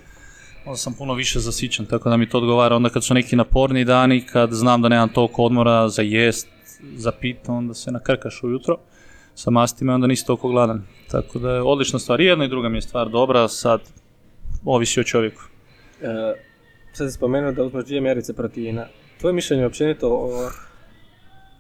[0.65, 2.77] onda sam puno više zasićen, tako da mi to odgovara.
[2.77, 6.49] Onda kad su neki naporni dani, kad znam da nemam toliko odmora za jest,
[6.95, 8.77] za pit, onda se nakrkaš ujutro
[9.35, 10.87] sa mastima, onda nisi toliko gladan.
[11.11, 12.21] Tako da je odlična stvar.
[12.21, 13.81] Jedna i druga mi je stvar dobra, sad
[14.65, 15.43] ovisi o čovjeku.
[16.03, 16.50] E,
[16.93, 18.87] sad si spomenuo da uzmeš dvije mjerice proteina.
[19.21, 20.51] Tvoje mišljenje općenito o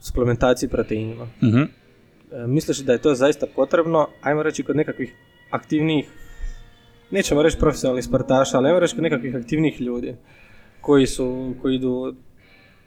[0.00, 1.26] suplementaciji proteinima.
[1.42, 1.62] Mhm.
[1.62, 5.14] E, misliš da je to zaista potrebno, ajmo reći kod nekakvih
[5.50, 6.08] aktivnijih,
[7.10, 10.16] nećemo reći profesionalnih sportaša, ali ajmo reći kod nekakvih aktivnijih ljudi
[10.80, 12.14] koji su, koji idu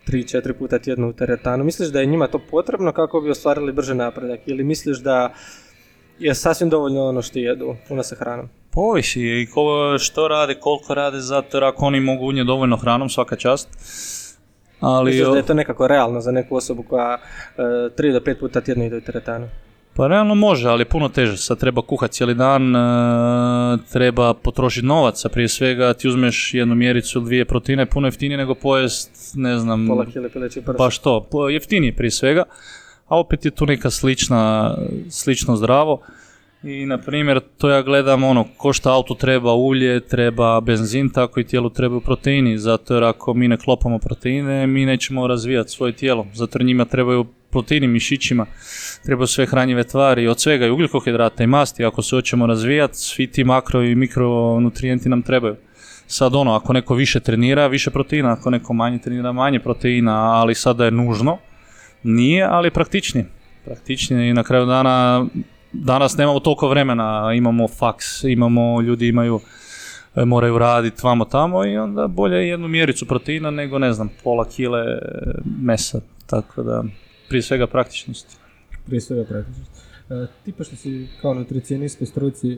[0.07, 1.63] 3-4 puta tjedno u teretanu.
[1.63, 5.33] Misliš da je njima to potrebno kako bi ostvarili brže napredak ili misliš da
[6.19, 8.49] je sasvim dovoljno ono što jedu, puno sa hranom?
[8.73, 13.09] Povisi i ko, što rade, koliko rade, zato jer ako oni mogu unijeti dovoljno hranom,
[13.09, 13.69] svaka čast.
[14.79, 17.17] Ali, Misliš da je to nekako realno za neku osobu koja
[17.57, 19.47] 3 do 5 puta tjedno ide u teretanu?
[19.95, 21.37] Pa realno može, ali je puno teže.
[21.37, 22.79] Sad treba kuhati cijeli dan, e,
[23.91, 25.29] treba potrošiti novaca.
[25.29, 29.87] Prije svega ti uzmeš jednu mjericu ili dvije proteine, puno jeftinije nego pojest, ne znam,
[29.87, 30.77] Pola kile pileći prsa.
[30.77, 32.43] pa što, jeftinije prije svega,
[33.07, 34.75] a opet je tu neka slična,
[35.09, 36.01] slično zdravo.
[36.63, 41.39] I na primjer, to ja gledam ono, ko šta auto treba ulje, treba benzin, tako
[41.39, 45.93] i tijelu trebaju proteini, zato jer ako mi ne klopamo proteine, mi nećemo razvijati svoje
[45.93, 48.45] tijelo, zato jer njima trebaju proteini mišićima,
[49.05, 53.27] trebaju sve hranjive tvari, od svega i ugljikohidrata i masti, ako se hoćemo razvijati, svi
[53.27, 55.55] ti makro i mikronutrijenti nam trebaju.
[56.07, 60.55] Sad ono, ako neko više trenira, više proteina, ako neko manje trenira, manje proteina, ali
[60.55, 61.37] sada je nužno,
[62.03, 63.25] nije, ali je praktičnije.
[63.65, 65.25] Praktičnije i na kraju dana,
[65.73, 69.39] danas nemamo toliko vremena, imamo faks, imamo, ljudi imaju,
[70.15, 74.45] e, moraju raditi vamo tamo i onda bolje jednu mjericu proteina nego, ne znam, pola
[74.45, 74.99] kile e,
[75.61, 76.83] mesa, tako da,
[77.29, 78.37] prije svega praktičnost.
[78.85, 79.63] Prije svega praktično.
[80.09, 82.57] E, ti pošto si kao nutricionist u struci,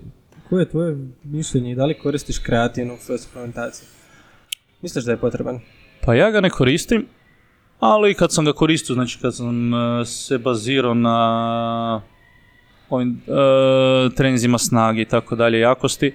[0.49, 3.87] koje je tvoje mišljenje i da li koristiš kreatin u svojoj suplementaciji?
[4.81, 5.59] Misliš da je potreban?
[6.01, 7.05] Pa ja ga ne koristim,
[7.79, 12.01] ali kad sam ga koristio, znači kad sam e, se bazirao na
[12.95, 16.13] ovim e, trenzima snage i tako dalje jakosti,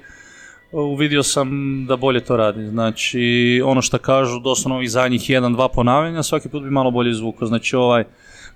[0.72, 1.50] uvidio sam
[1.88, 2.66] da bolje to radi.
[2.66, 7.14] Znači, ono što kažu, doslovno ovih zadnjih jedan, dva ponavljanja, svaki put bi malo bolje
[7.14, 7.48] zvukao.
[7.48, 8.04] Znači, ovaj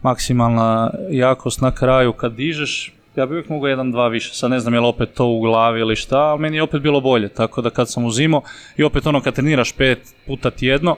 [0.03, 4.35] maksimalna jakost na kraju kad dižeš, ja bi uvijek mogao jedan, dva više.
[4.35, 6.83] Sad ne znam je li opet to u glavi ili šta, ali meni je opet
[6.83, 7.29] bilo bolje.
[7.29, 8.43] Tako da kad sam uzimao
[8.77, 10.97] i opet ono kad treniraš pet puta tjedno,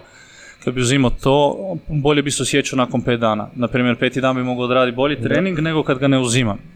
[0.65, 1.57] kad bi uzimao to,
[1.89, 3.49] bolje bi se osjećao nakon pet dana.
[3.55, 6.76] Naprimjer, peti dan bi mogao odraditi bolji trening nego kad ga ne uzimam.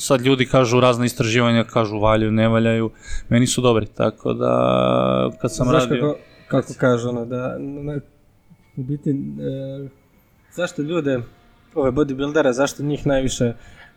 [0.00, 2.90] Sad ljudi kažu razne istraživanja, kažu valjaju, ne valjaju,
[3.28, 4.50] meni su dobri, tako da
[5.40, 6.00] kad sam Znaš radio...
[6.02, 8.00] kako, kako kažu ono, da na-
[8.76, 9.88] u biti, e,
[10.52, 11.20] zašto ljude,
[11.74, 13.52] ove bodybuildere, zašto njih najviše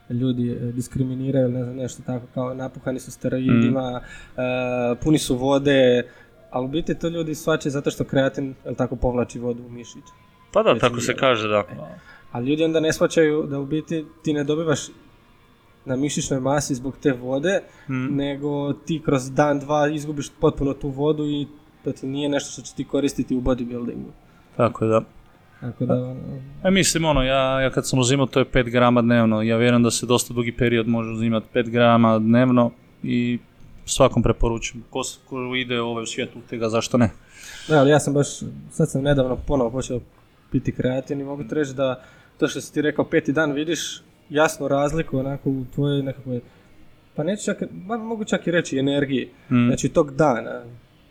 [0.10, 4.42] ljudi e, diskriminiraju, ne znam, nešto tako kao napuhani su steroidima, Mm.
[4.42, 6.04] e, puni su vode,
[6.50, 10.04] ali u biti to ljudi svače zato što kreatin, jel tako, povlači vodu u mišić.
[10.54, 11.64] Pa da, tako se kaže, da.
[12.32, 14.80] Ali ljudi onda ne shvaćaju da u biti ti ne dobivaš
[15.86, 18.16] na mišićnoj masi zbog te vode, Mm.
[18.16, 21.48] nego ti kroz dan, dva izgubiš potpuno tu vodu i
[21.84, 24.10] to ti nije nešto što će ti koristiti u bodybuildingu.
[24.58, 25.02] Tako da.
[25.62, 26.16] Tako da, ono,
[26.64, 29.42] E, mislim, ono, ja, ja kad sam uzimao to je 5 grama dnevno.
[29.42, 32.72] Ja vjerujem da se dosta dugi period može uzimati 5 grama dnevno
[33.04, 33.40] i
[33.86, 34.84] svakom preporučujem.
[34.90, 37.10] Ko, ko ide ovaj u svijetu tega, zašto ne?
[37.68, 38.28] da, ali ja sam baš,
[38.72, 40.00] sad sam nedavno ponovo počeo
[40.52, 42.04] piti kreatin i mogu ti reći da
[42.38, 46.42] to što si ti rekao peti dan vidiš jasnu razliku onako u tvojoj nekakvoj,
[47.16, 49.68] pa neću čak, ma mogu čak i reći energiji, Mm.
[49.68, 50.64] znači tog dana,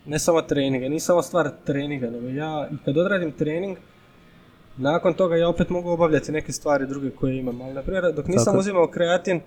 [0.06, 3.76] ne samo treninga, nije samo stvar treninga, nego ja i kad odradim trening,
[4.76, 8.26] nakon toga ja opet mogu obavljati neke stvari druge koje imam, ali na primjer dok
[8.26, 8.58] nisam Tako.
[8.58, 9.40] uzimao kreatin,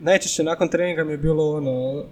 [0.00, 2.04] najčešće nakon treninga mi je bilo ono,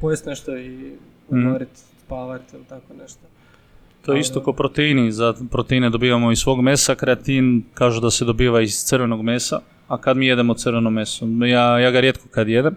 [0.00, 0.92] pojest nešto i
[1.30, 1.68] odmorit,
[2.04, 3.20] spavat ili tako nešto.
[4.04, 5.12] To je isto kao proteini.
[5.12, 10.00] Za proteine dobivamo iz svog mesa, kreatin kažu da se dobiva iz crvenog mesa, a
[10.00, 11.26] kad mi jedemo crveno meso?
[11.46, 12.76] Ja, ja ga rijetko kad jedem.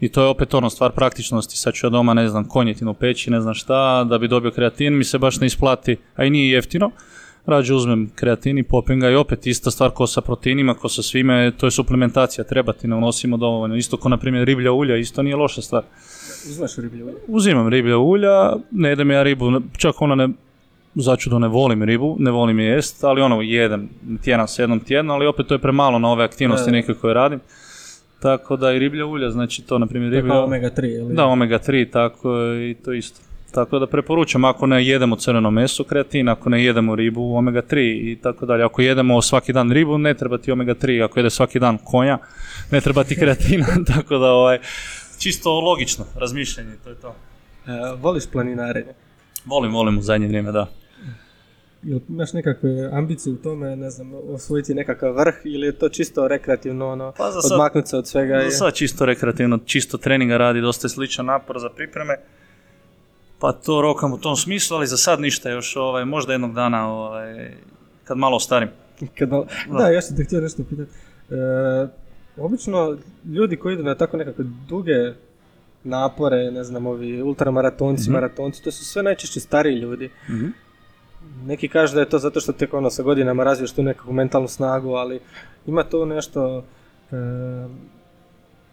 [0.00, 1.56] I to je opet ono, stvar praktičnosti.
[1.56, 4.98] Sad ću ja doma, ne znam, konjetinu peći, ne znam šta, da bi dobio kreatin,
[4.98, 6.90] mi se baš ne isplati, a i nije jeftino.
[7.46, 11.02] Rađe uzmem kreatin i popim ga i opet ista stvar ko sa proteinima, ko sa
[11.02, 13.76] svime, to je suplementacija, treba ti, ne unosimo dovoljno.
[13.76, 15.82] Isto ko na primjer riblja ulja, isto nije loša stvar.
[16.50, 17.14] Uzmaš riblje ulje?
[17.26, 20.28] Uzimam riblja ulja, ne jedem ja ribu, čak ona ne,
[20.96, 23.88] začudo ne volim ribu, ne volim je jest, ali ono jedem
[24.22, 27.40] tjedan s jednom tjedno, ali opet to je premalo na ove aktivnosti neke koje radim.
[28.20, 30.44] Tako da i riblja ulja, znači to na primjer riblja...
[30.44, 31.14] omega 3, ili?
[31.14, 32.30] Da, omega 3, tako
[32.70, 33.20] i to isto.
[33.52, 38.12] Tako da preporučam ako ne jedemo crveno meso kreatin, ako ne jedemo ribu omega 3
[38.12, 38.64] i tako dalje.
[38.64, 42.18] Ako jedemo svaki dan ribu ne treba ti omega 3, ako jede svaki dan konja
[42.70, 44.58] ne treba ti kreatin, tako da ovaj,
[45.18, 47.14] čisto logično razmišljanje, to je to.
[47.66, 48.92] E, voliš planinarenje?
[49.44, 50.66] Volim, volim u zadnje vrijeme, da.
[51.86, 56.28] Jel imaš nekakve ambicije u tome, ne znam, osvojiti nekakav vrh ili je to čisto
[56.28, 58.42] rekreativno, ono, Pa za sad- odmaknuti se od svega?
[58.44, 62.14] Za sad čisto rekreativno, čisto treninga radi, dosta je sličan napor za pripreme.
[63.38, 66.88] Pa to rokam u tom smislu, ali za sad ništa još, ovaj, možda jednog dana,
[66.90, 67.50] ovaj,
[68.04, 68.68] kad malo ostarim.
[69.18, 70.90] Kad malo- da, ja sam te htio nešto pitati.
[71.30, 71.88] E,
[72.38, 75.12] obično ljudi koji idu na tako nekakve duge
[75.84, 78.12] napore, ne znam, ovi ultramaratonci, Mhm.
[78.12, 80.10] maratonci, to su sve najčešće stariji ljudi.
[80.28, 80.46] Mhm.
[81.36, 84.48] Neki kažu da je to zato što tek ono sa godinama razviješ tu nekakvu mentalnu
[84.48, 85.20] snagu, ali
[85.66, 86.64] ima to nešto
[87.12, 87.16] e,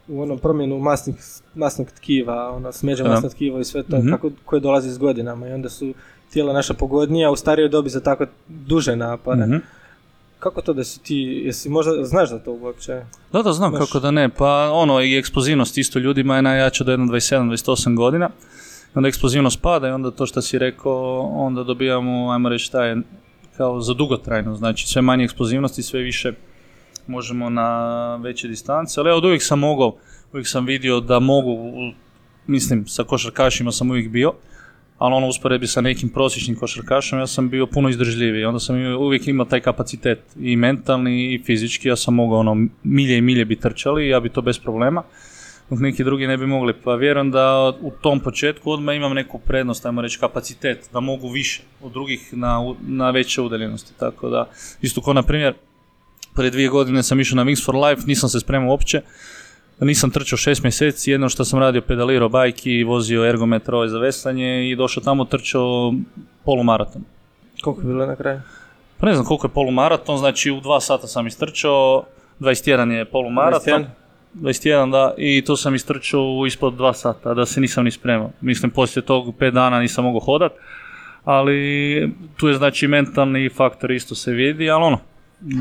[0.08, 1.16] u onom promjenu masnih,
[1.56, 3.10] masnog tkiva, ono smeđe Da.
[3.10, 4.10] masno tkivo i sve to Mhm.
[4.10, 5.94] kako, koje dolazi s godinama i onda su
[6.30, 9.42] tijela naša pogodnija u starijoj dobi za tako duže napore.
[9.42, 9.56] Mhm.
[10.40, 13.02] Kako to da si ti, jesi možda, znaš za to uopće?
[13.32, 14.30] Da, da, znam Baš- kako da ne.
[14.30, 18.30] Pa ono, i eksplozivnost isto ljudima je najjača do jedno 27-28 godina.
[18.96, 22.96] Onda eksplozivnost pada i onda to što si rekao, onda dobijamo, ajmo reći, taj
[23.58, 24.56] kao za dugotrajno.
[24.56, 26.34] Znači sve manje eksplozivnosti, sve više
[27.08, 29.00] možemo na veće distance.
[29.00, 29.96] Ali ja od uvijek sam mogao,
[30.34, 31.58] uvijek sam vidio da mogu,
[32.48, 34.34] mislim, sa košarkašima sam uvijek bio,
[34.98, 38.46] ali ono usporedbi sa nekim prosječnim košarkašem, ja sam bio puno izdržljiviji.
[38.46, 43.18] Onda sam uvijek imao taj kapacitet i mentalni i fizički, ja sam mogao ono milje
[43.18, 45.04] i milje bi trčali ja bi to bez problema
[45.74, 46.74] dok neki drugi ne bi mogli.
[46.84, 51.30] Pa vjerujem da u tom početku odmah imam neku prednost, ajmo reći kapacitet, da mogu
[51.30, 53.94] više od drugih na, na veće udaljenosti.
[54.00, 54.50] Tako da,
[54.82, 55.54] isto ko na primjer,
[56.36, 59.02] prije dvije godine sam išao na Wings for Life, nisam se spremao uopće,
[59.80, 64.70] nisam trčao šest mjeseci, jedno što sam radio pedalirao bajki, vozio ergometar ovaj za veslanje
[64.70, 65.94] i došao tamo trčao
[66.46, 67.04] polumaraton.
[67.62, 68.42] Koliko je bilo na kraju?
[68.98, 72.04] Pa ne znam koliko je polumaraton, znači u dva sata sam istrčao,
[72.40, 73.82] 21 je polumaraton.
[73.84, 74.03] 21?
[74.36, 78.32] 21, da, i to sam istrčao ispod dva sata, a da se nisam ni spremao.
[78.42, 80.52] Mislim, poslije tog pet dana nisam mogao hodat,
[81.24, 85.00] ali tu je znači mentalni faktor isto se vidi, ali ono,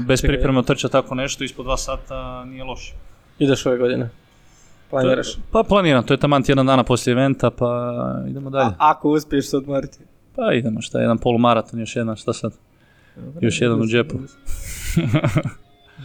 [0.07, 0.35] bez Čekaj.
[0.35, 2.93] pripreme trča tako nešto, ispod dva sata nije loše.
[3.39, 4.11] Ideš ove godine?
[4.91, 5.27] Planiraš?
[5.53, 7.95] Pa planiram, to je taman tjedan dana poslije eventa, pa
[8.29, 8.67] idemo dalje.
[8.67, 9.99] A, ako uspiješ se odmoriti.
[10.37, 12.53] Pa idemo, šta, jedan polumaraton, još jedan, šta sad?
[13.41, 14.19] Još jedan u džepu.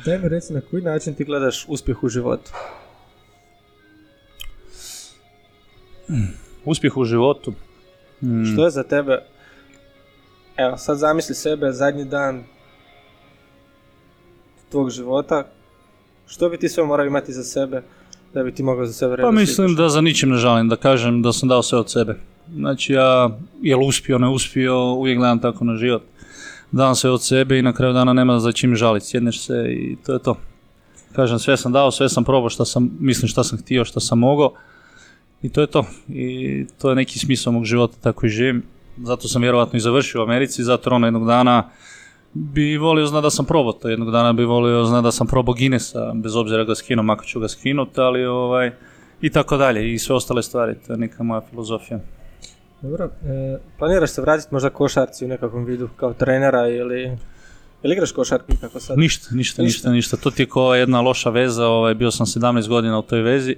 [0.05, 2.51] Daj mi reci na koji način ti gledaš uspjeh u životu.
[6.65, 7.53] Uspjeh u životu.
[8.21, 9.23] Mm, Što je za tebe,
[10.57, 12.43] evo sad zamisli sebe zadnji dan
[14.69, 15.47] tvog života,
[16.27, 17.81] što bi ti sve morao imati za sebe
[18.33, 21.21] da bi ti mogao za sebe Pa mislim da za ničim ne žalim, da kažem
[21.21, 22.15] da sam dao sve od sebe.
[22.55, 26.03] Znači ja, jel uspio, ne uspio, uvijek gledam tako na život.
[26.71, 29.97] Dam sve od sebe i na kraju dana nema za čim žaliti, sjedneš se i
[30.05, 30.35] to je to.
[31.15, 34.19] Kažem, sve sam dao, sve sam probao što sam, mislim što sam htio, što sam
[34.19, 34.53] mogao.
[35.41, 35.85] I to je to.
[36.09, 38.63] I to je neki smisao mog života, tako i živim.
[39.03, 41.69] Zato sam vjerojatno i završio u Americi, zato ono jednog dana
[42.33, 45.55] bi volio zna da sam probao to, jednog dana bi volio zna da sam probao
[45.55, 48.71] Guinnessa, bez obzira ga skinem ako ću ga skinuti, ali ovaj,
[49.21, 51.99] i tako dalje, i sve ostale stvari, to je neka moja filozofija.
[52.81, 57.17] Dobro, e, planiraš se vratiti možda košarci u nekakvom vidu kao trenera ili...
[57.83, 58.97] Ili igraš košarku ikako sad?
[58.97, 62.67] Ništa, ništa, ništa, ništa, to ti je kao jedna loša veza, ovaj, bio sam 17
[62.67, 63.55] godina u toj vezi,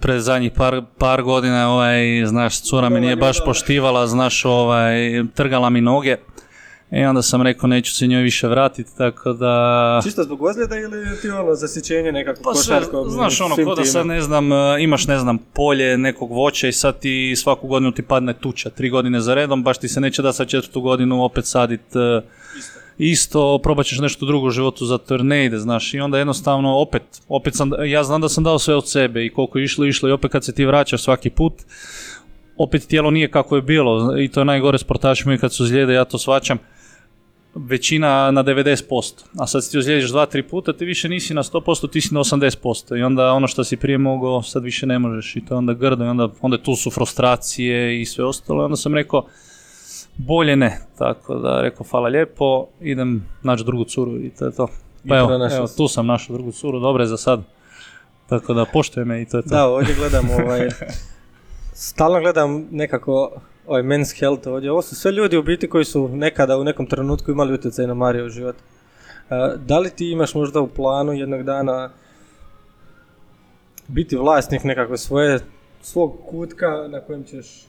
[0.00, 5.70] pred zadnjih par, par godina, ovaj, znaš, cura me nije baš poštivala, znaš, ovaj, trgala
[5.70, 6.16] mi noge,
[7.00, 10.00] i onda sam rekao neću se njoj više vratiti, tako da...
[10.04, 12.52] Čisto zbog ozljeda ili ti ono zasjećenje nekako Pa
[13.08, 16.72] znaš ono, ko da sad ne znam, e, imaš ne znam, polje nekog voća i
[16.72, 20.22] sad ti svaku godinu ti padne tuča, tri godine za redom, baš ti se neće
[20.22, 22.20] da sad četvrtu godinu opet sadit e,
[22.98, 26.76] isto, probat ćeš nešto drugo u životu zato jer ne ide, znaš, i onda jednostavno
[26.76, 29.84] opet, opet sam, ja znam da sam dao sve od sebe i koliko je išlo,
[29.84, 31.52] išlo i opet kad se ti vraćaš svaki put,
[32.56, 35.92] opet tijelo nije kako je bilo i to je najgore sportašima i kad su zlijede,
[35.92, 36.58] ja to svačam,
[37.54, 41.42] većina na 90%, a sad si ti ozlijediš dva, tri puta, ti više nisi na
[41.42, 44.98] 100%, ti si na 80% i onda ono što si prije mogao, sad više ne
[44.98, 45.36] možeš.
[45.36, 48.62] I to je onda grdo i onda, onda tu su frustracije i sve ostalo.
[48.62, 49.26] I onda sam rekao,
[50.16, 54.16] bolje ne, tako da rekao hvala lijepo, idem naći drugu curu.
[54.16, 54.68] I to je to.
[55.08, 57.42] Pa evo, evo, tu sam našao drugu curu, dobro je za sad.
[58.28, 59.48] Tako da poštuje me i to je to.
[59.48, 60.68] Da, ovdje gledam ovaj...
[61.72, 64.70] Stalno gledam nekako ovaj men's health ovdje.
[64.70, 67.94] Ovo su sve ljudi u biti koji su nekada u nekom trenutku imali utjecaj na
[67.94, 68.56] Mariju u život.
[69.30, 71.90] E, da li ti imaš možda u planu jednog dana
[73.88, 75.40] biti vlasnik nekakve svoje,
[75.82, 77.66] svog kutka na kojem ćeš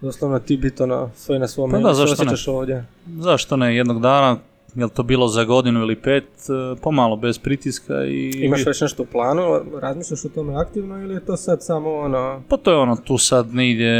[0.00, 2.32] doslovno ti biti ono svoj na svome, Pa da, zašto ne?
[2.46, 2.84] ovdje.
[3.06, 4.38] Zašto ne, jednog dana,
[4.74, 8.30] jel to bilo za godinu ili pet, e, pomalo, bez pritiska i...
[8.30, 9.42] Imaš već nešto u planu,
[9.80, 13.18] razmišljaš o tome aktivno ili je to sad samo ono, Pa to je ono, tu
[13.18, 13.92] sad ne ide,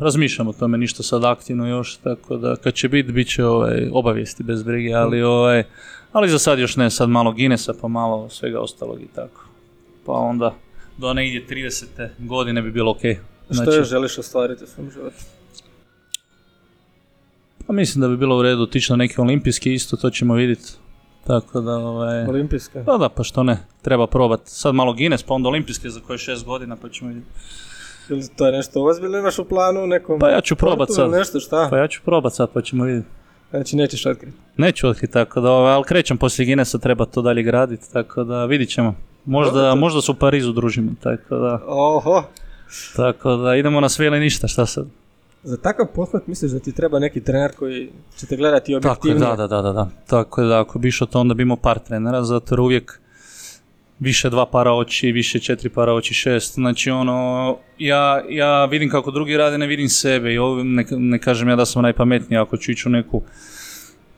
[0.00, 3.88] razmišljam o tome, ništa sad aktivno još, tako da kad će biti, bit će ovaj,
[3.92, 5.64] obavijesti bez brige, ali ovaj,
[6.12, 9.44] ali za sad još ne, sad malo Guinnessa, pa malo svega ostalog i tako.
[10.06, 10.54] Pa onda
[10.98, 12.08] do negdje 30.
[12.18, 13.00] godine bi bilo ok.
[13.62, 15.41] što još želiš ostvariti u svom životu?
[17.72, 20.72] Pa mislim da bi bilo u redu otići na neke olimpijske isto, to ćemo vidjeti.
[21.26, 22.82] Tako da, ovaj, Olimpijske?
[22.86, 24.50] pa da, pa što ne, treba probati.
[24.50, 27.28] Sad malo Guinness, pa onda olimpijske za koje šest godina, pa ćemo vidjeti.
[28.10, 31.10] Ili to je nešto ozbiljno imaš u planu nekom Pa ja ću probat sad.
[31.10, 31.68] nešto, šta?
[31.70, 33.08] Pa ja ću probat sad, pa ćemo vidjeti.
[33.50, 34.36] Znači nećeš otkriti.
[34.56, 38.44] Neću otkriti tako da, ovaj, ali krećem poslije Guinnessa, treba to dalje graditi, tako da
[38.44, 38.94] vidit ćemo.
[39.24, 42.22] Možda, možda se u Parizu družimo, tako da, Oho,
[42.96, 45.01] tako da idemo na sve ili ništa, šta sad?
[45.42, 49.14] Za takav pothvat misliš da ti treba neki trener koji će te gledati Tako je,
[49.14, 49.36] objektivno?
[49.36, 49.90] da, da, da, da, da.
[50.06, 53.00] Tako je da, ako bi išao to onda bi imao par trenera, zato jer uvijek
[53.98, 56.54] više dva para oči, više četiri para oči, šest.
[56.54, 61.18] Znači ono, ja, ja vidim kako drugi rade, ne vidim sebe i ovo, ne, ne
[61.18, 63.22] kažem ja da sam najpametniji ako ću ići u neku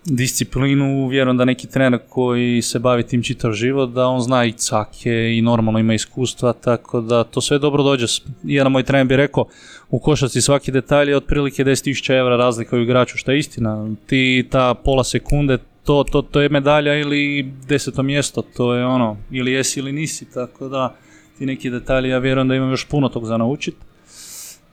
[0.04, 4.52] disciplinu, vjerujem da neki trener koji se bavi tim čitav život, da on zna i
[4.52, 8.06] cake i normalno ima iskustva, tako da to sve dobro dođe.
[8.42, 9.44] Jedan moj trener bi rekao,
[9.90, 13.88] u košarci svaki detalj je otprilike 10.000 evra razlika u igraču, što je istina.
[14.06, 19.16] Ti ta pola sekunde, to, to, to je medalja ili deseto mjesto, to je ono,
[19.30, 20.94] ili jesi ili nisi, tako da
[21.38, 23.74] ti neki detalji, ja vjerujem da imam još puno tog za naučit.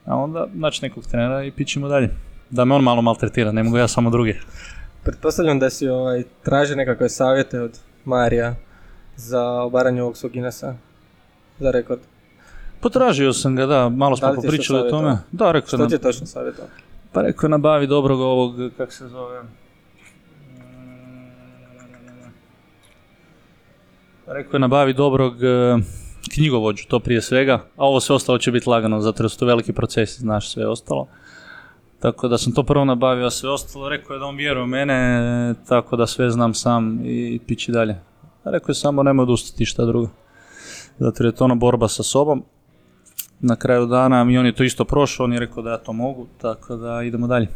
[0.04, 2.10] A onda naći nekog trenera i pićemo dalje.
[2.50, 4.34] Da me on malo maltretira, ne mogu ja samo druge.
[5.02, 8.54] Pretpostavljam da si ovaj, traži nekakve savjete od Marija
[9.16, 10.76] za obaranje ovog svog Guinnessa
[11.58, 12.00] za rekord.
[12.82, 15.18] Potražio sam ga, da, malo smo što popričali o tome.
[15.32, 16.70] Da, rekao Što nam, ti je točno savjetovao?
[17.12, 19.42] pa rekao nabavi dobrog ovog, kak se zove,
[24.26, 25.76] Rekao je nabavi dobrog e,
[26.34, 29.46] knjigovođu, to prije svega, a ovo sve ostalo će biti lagano, zato jer su to
[29.46, 31.08] veliki procesi, znaš sve ostalo.
[32.00, 34.66] Tako da sam to prvo nabavio, a sve ostalo rekao je da on vjeruje u
[34.66, 38.00] mene, tako da sve znam sam i pići dalje.
[38.44, 40.08] A rekao je samo nemoj odustati šta drugo.
[40.98, 42.44] Zato jer je to ona borba sa sobom.
[43.42, 45.92] Na kraju dana i on je to isto prošao, on je rekao da ja to
[45.92, 47.48] mogu, tako da idemo dalje.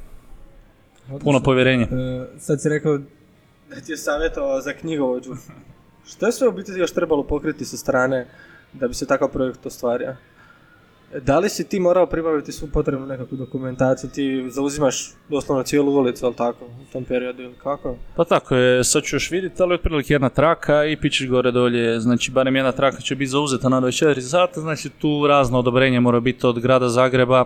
[1.21, 1.87] Puno povjerenja.
[1.87, 2.99] E, sad si rekao
[3.71, 5.35] da ti je savjetovao za knjigovođu.
[6.11, 8.27] Što je sve u biti još trebalo pokriti sa strane
[8.73, 10.15] da bi se takav projekt ostvario?
[11.23, 14.11] Da li si ti morao pribaviti svu potrebnu nekakvu dokumentaciju?
[14.11, 17.97] Ti zauzimaš doslovno cijelu ulicu, ali tako, u tom periodu ili kako?
[18.17, 22.01] Pa tako je, sad ću još vidjeti, ali otprilike jedna traka i pićeš gore dolje,
[22.01, 26.21] znači barem jedna traka će biti zauzeta na 24 sata, znači tu razno odobrenje mora
[26.21, 27.45] biti od grada Zagreba,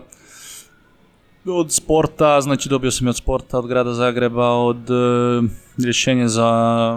[1.46, 5.48] od sporta, znači dobio sam i od sporta, od grada Zagreba, od e,
[5.84, 6.50] rješenja za,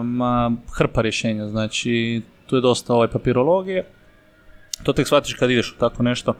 [0.04, 3.86] ma, hrpa rješenja, znači tu je dosta ovaj papirologije.
[4.84, 6.36] To tek shvatiš kad ideš u tako nešto.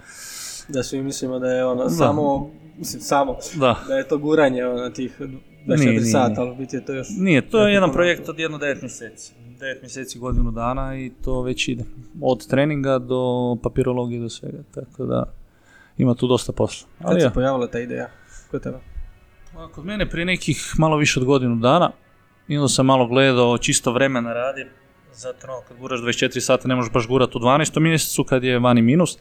[0.68, 3.80] Da svi mislimo da je ono samo, mislim samo, Da.
[3.88, 5.38] da je to guranje ono tih 24
[5.80, 7.08] Nije, nije, sata, ali biti je to još...
[7.18, 9.34] Nije, to je jedan projekt od jedno 9 mjeseci.
[9.60, 11.84] 9 mjeseci, godinu dana i to već ide.
[12.22, 15.34] Od treninga do papirologije do svega, tako da
[15.98, 16.88] ima tu dosta posla.
[17.02, 18.10] Kad se ja, pojavila ta ideja?
[18.52, 18.78] Kod tebe?
[19.58, 21.92] a kod mene prije nekih malo više od godinu dana
[22.48, 24.68] i onda sam malo gledao čisto vremena radim.
[25.16, 27.80] Zato ono, kad guraš 24 sata ne možeš baš gurat u 12.
[27.80, 29.18] mjesecu kad je vani minus.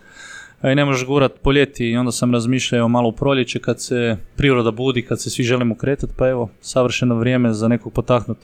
[0.64, 4.16] I ne možeš gurat po ljeti i onda sam razmišljao malo u proljeće kad se
[4.36, 8.38] priroda budi, kad se svi želimo kretati, pa evo, savršeno vrijeme za nekog potaknut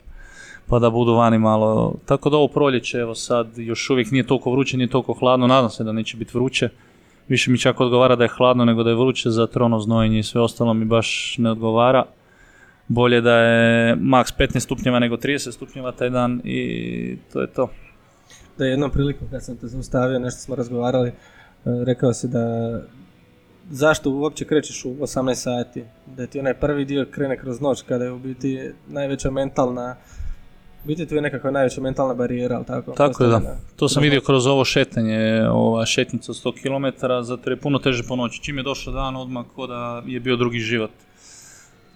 [0.69, 1.95] pa da budu vani malo.
[2.05, 5.69] Tako da ovo proljeće, evo sad, još uvijek nije toliko vruće, nije toliko hladno, nadam
[5.69, 6.69] se da neće biti vruće.
[7.27, 10.23] Više mi čak odgovara da je hladno nego da je vruće, za trono znojenje i
[10.23, 12.05] sve ostalo mi baš ne odgovara.
[12.89, 17.69] Bolje da je maks 15 stupnjeva nego 30 stupnjeva taj dan i to je to.
[18.57, 21.13] Da je jednom prilikom kad sam te zaustavio, nešto smo razgovarali, e,
[21.65, 22.79] rekao si da
[23.69, 28.03] zašto uopće krećeš u 18 sati, da ti onaj prvi dio krene kroz noć kada
[28.03, 29.95] je u biti najveća mentalna,
[30.83, 32.91] biti tu je nekakva najveća mentalna barijera, ali tako?
[32.91, 33.57] Tako je da.
[33.75, 38.03] To sam vidio kroz ovo šetanje, ova šetnica od 100 km, zato je puno teže
[38.07, 38.41] po noći.
[38.41, 40.91] Čim je došao dan odmah ko da je bio drugi život.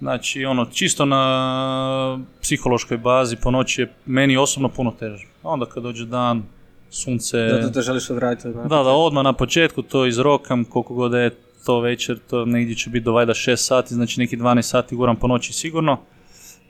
[0.03, 5.27] Znači, ono, čisto na psihološkoj bazi po noći je meni osobno puno teže.
[5.43, 6.43] Onda kad dođe dan,
[6.89, 7.49] sunce...
[7.49, 11.19] Zato te želiš odraditi od Da, da, odmah na početku to izrokam, koliko god da
[11.19, 11.29] je
[11.65, 15.15] to večer, to negdje će biti do vajda 6 sati, znači neki 12 sati guram
[15.15, 15.97] po noći sigurno.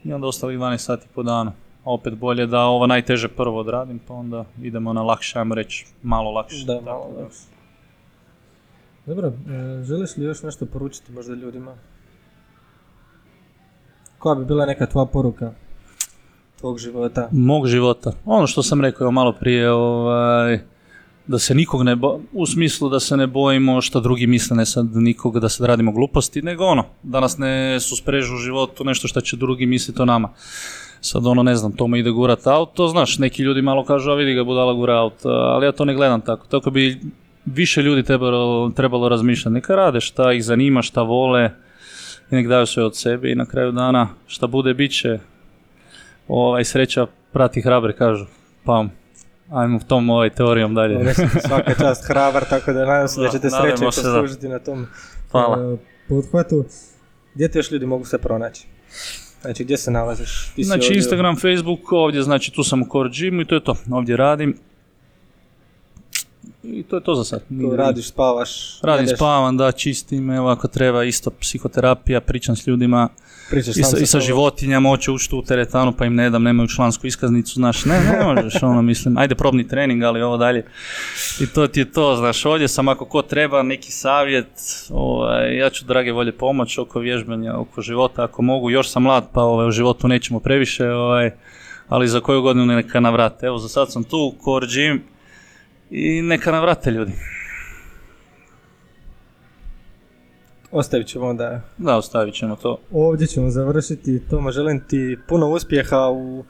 [0.04, 1.52] I onda ostalih 12 sati po danu.
[1.84, 5.86] A opet bolje da ovo najteže prvo odradim, pa onda idemo na lakše, ajmo reći,
[6.04, 6.66] malo lakše.
[6.66, 7.24] Da, malo da.
[7.24, 7.40] lakše.
[9.06, 11.76] Dobro, e, želiš li još nešto poručiti možda ljudima?
[14.24, 15.52] Koja bi bila neka tvoja poruka
[16.60, 17.30] tvog života?
[17.32, 18.12] Mog života.
[18.26, 20.60] Ono što sam rekao malo prije, ovaj,
[21.28, 24.66] da se nikog ne bo, u smislu da se ne bojimo što drugi misle, ne
[24.66, 29.08] sad nikog da sad radimo gluposti, nego ono, da nas ne susprežu u životu nešto
[29.08, 30.30] što će drugi misliti o nama.
[31.02, 34.34] Sad ono, ne znam, tome ide gurat auto, znaš, neki ljudi malo kažu, a vidi
[34.34, 36.48] ga budala gura auto, ali ja to ne gledam tako.
[36.48, 37.02] Tako bi
[37.46, 39.54] više ljudi trebalo, trebalo razmišljati.
[39.54, 41.52] Neka rade šta ih zanima, šta vole
[42.34, 45.20] i nek daju sve od sebe i na kraju dana šta bude, bit će.
[46.28, 48.26] Ovaj, sreća prati hrabre, kažu.
[48.64, 48.86] Pa,
[49.52, 51.14] ajmo tom ovaj teorijom dalje.
[51.48, 54.88] Svaka čast hrabar, tako da nadam se da Da, ćete sreće poslužiti na tom
[55.32, 55.74] Hvala.
[55.74, 55.78] e,
[56.10, 56.66] pothvatu.
[57.36, 58.68] Gdje te još ljudi mogu se pronaći?
[59.42, 60.46] Znači, gdje se nalaziš?
[60.46, 63.56] Ti si Znači ovdje- Instagram, Facebook, ovdje znači tu sam u Core Gymu i to
[63.56, 63.76] je to.
[63.92, 64.58] Ovdje radim.
[66.64, 67.42] I to je to za sad.
[67.62, 72.68] Tu radiš, spavaš, Radim, jedeš, spavam, da, čistim, evo ako treba isto psihoterapija, pričam s
[72.68, 73.10] ljudima
[73.50, 76.68] pričaš i sa, i sa životinjama, hoće ući u teretanu pa im ne dam, nemaju
[76.68, 80.66] člansku iskaznicu, znaš, ne, ne možeš, ono mislim, ajde probni trening, ali ovo dalje.
[81.42, 84.48] I to ti je to, znaš, ovdje sam ako ko treba neki savjet,
[84.90, 89.30] ovaj, ja ću drage volje pomoć oko vježbanja, oko života, ako mogu, još sam mlad
[89.34, 91.32] pa ovaj, u životu nećemo previše, ovaj,
[91.88, 93.46] ali za koju godinu neka navrate.
[93.46, 95.00] Evo, za sad sam tu, Core Gym,
[95.94, 97.12] i neka navrate ljudi.
[100.72, 102.78] Ostavit ćemo onda Da, ostavit ćemo to.
[102.92, 104.22] Ovdje ćemo završiti.
[104.30, 106.44] Toma, želim ti puno uspjeha u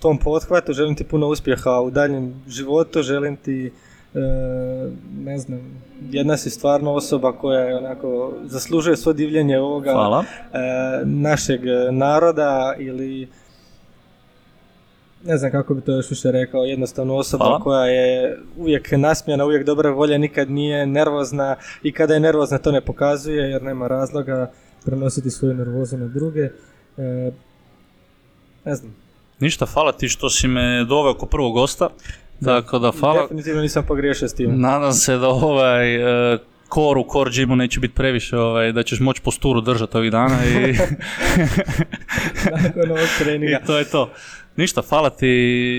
[0.00, 3.72] tom pothvatu, želim ti puno uspjeha u daljem životu, želim ti,
[4.14, 4.20] e,
[5.24, 10.24] ne znam, jedna si stvarno osoba koja je onako zaslužuje svo divljenje ovoga Hvala.
[10.24, 10.58] e,
[11.04, 11.60] našeg
[11.90, 13.28] naroda ili
[15.26, 17.60] ne znam kako bi to još više rekao, jednostavno osoba Hvala.
[17.60, 22.72] koja je uvijek nasmijana, uvijek dobre volje, nikad nije nervozna i kada je nervozna to
[22.72, 24.52] ne pokazuje jer nema razloga
[24.84, 26.50] prenositi svoju nervozu na druge.
[26.96, 27.30] E,
[28.64, 28.94] ne znam,
[29.40, 31.88] Ništa, hvala ti što si me doveo ko prvog gosta.
[32.44, 33.22] Tako da hvala.
[33.22, 34.60] definitivno nisam pogriješio s tim.
[34.60, 35.96] Nadam se da ovaj
[36.66, 40.12] e, kor u core gymu neće biti previše, ovaj, da ćeš moći posturu držati ovih
[40.12, 40.72] dana i,
[42.62, 43.58] Nakon ovog treninga.
[43.62, 44.10] i to je to.
[44.56, 45.34] Ništa, hvala ti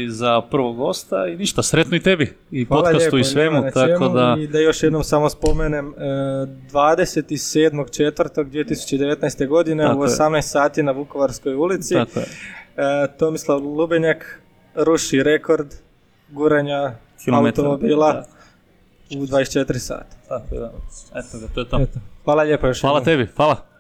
[0.09, 3.88] za prvog gosta i ništa, sretno i tebi i Hvala podcastu lijepo, i svemu, tako
[3.88, 4.09] čemu.
[4.09, 5.91] da I da još jednom samo spomenem, e,
[6.71, 9.47] 27.4.2019.
[9.47, 10.09] godine Tako u je.
[10.09, 11.93] 18 sati na Vukovarskoj ulici.
[11.93, 12.25] tako je.
[12.77, 12.81] E,
[13.19, 14.41] Tomislav Lubenjak
[14.75, 15.67] ruši rekord
[16.29, 16.91] guranja
[17.23, 17.67] Kilometara.
[17.67, 18.27] automobila Tako,
[19.12, 20.16] u 24 sata.
[20.28, 20.72] tako da.
[21.16, 21.80] Eto ga, to je to.
[21.82, 21.99] Eto.
[22.24, 23.68] Hvala lijepo još Hvala tebi, hvala.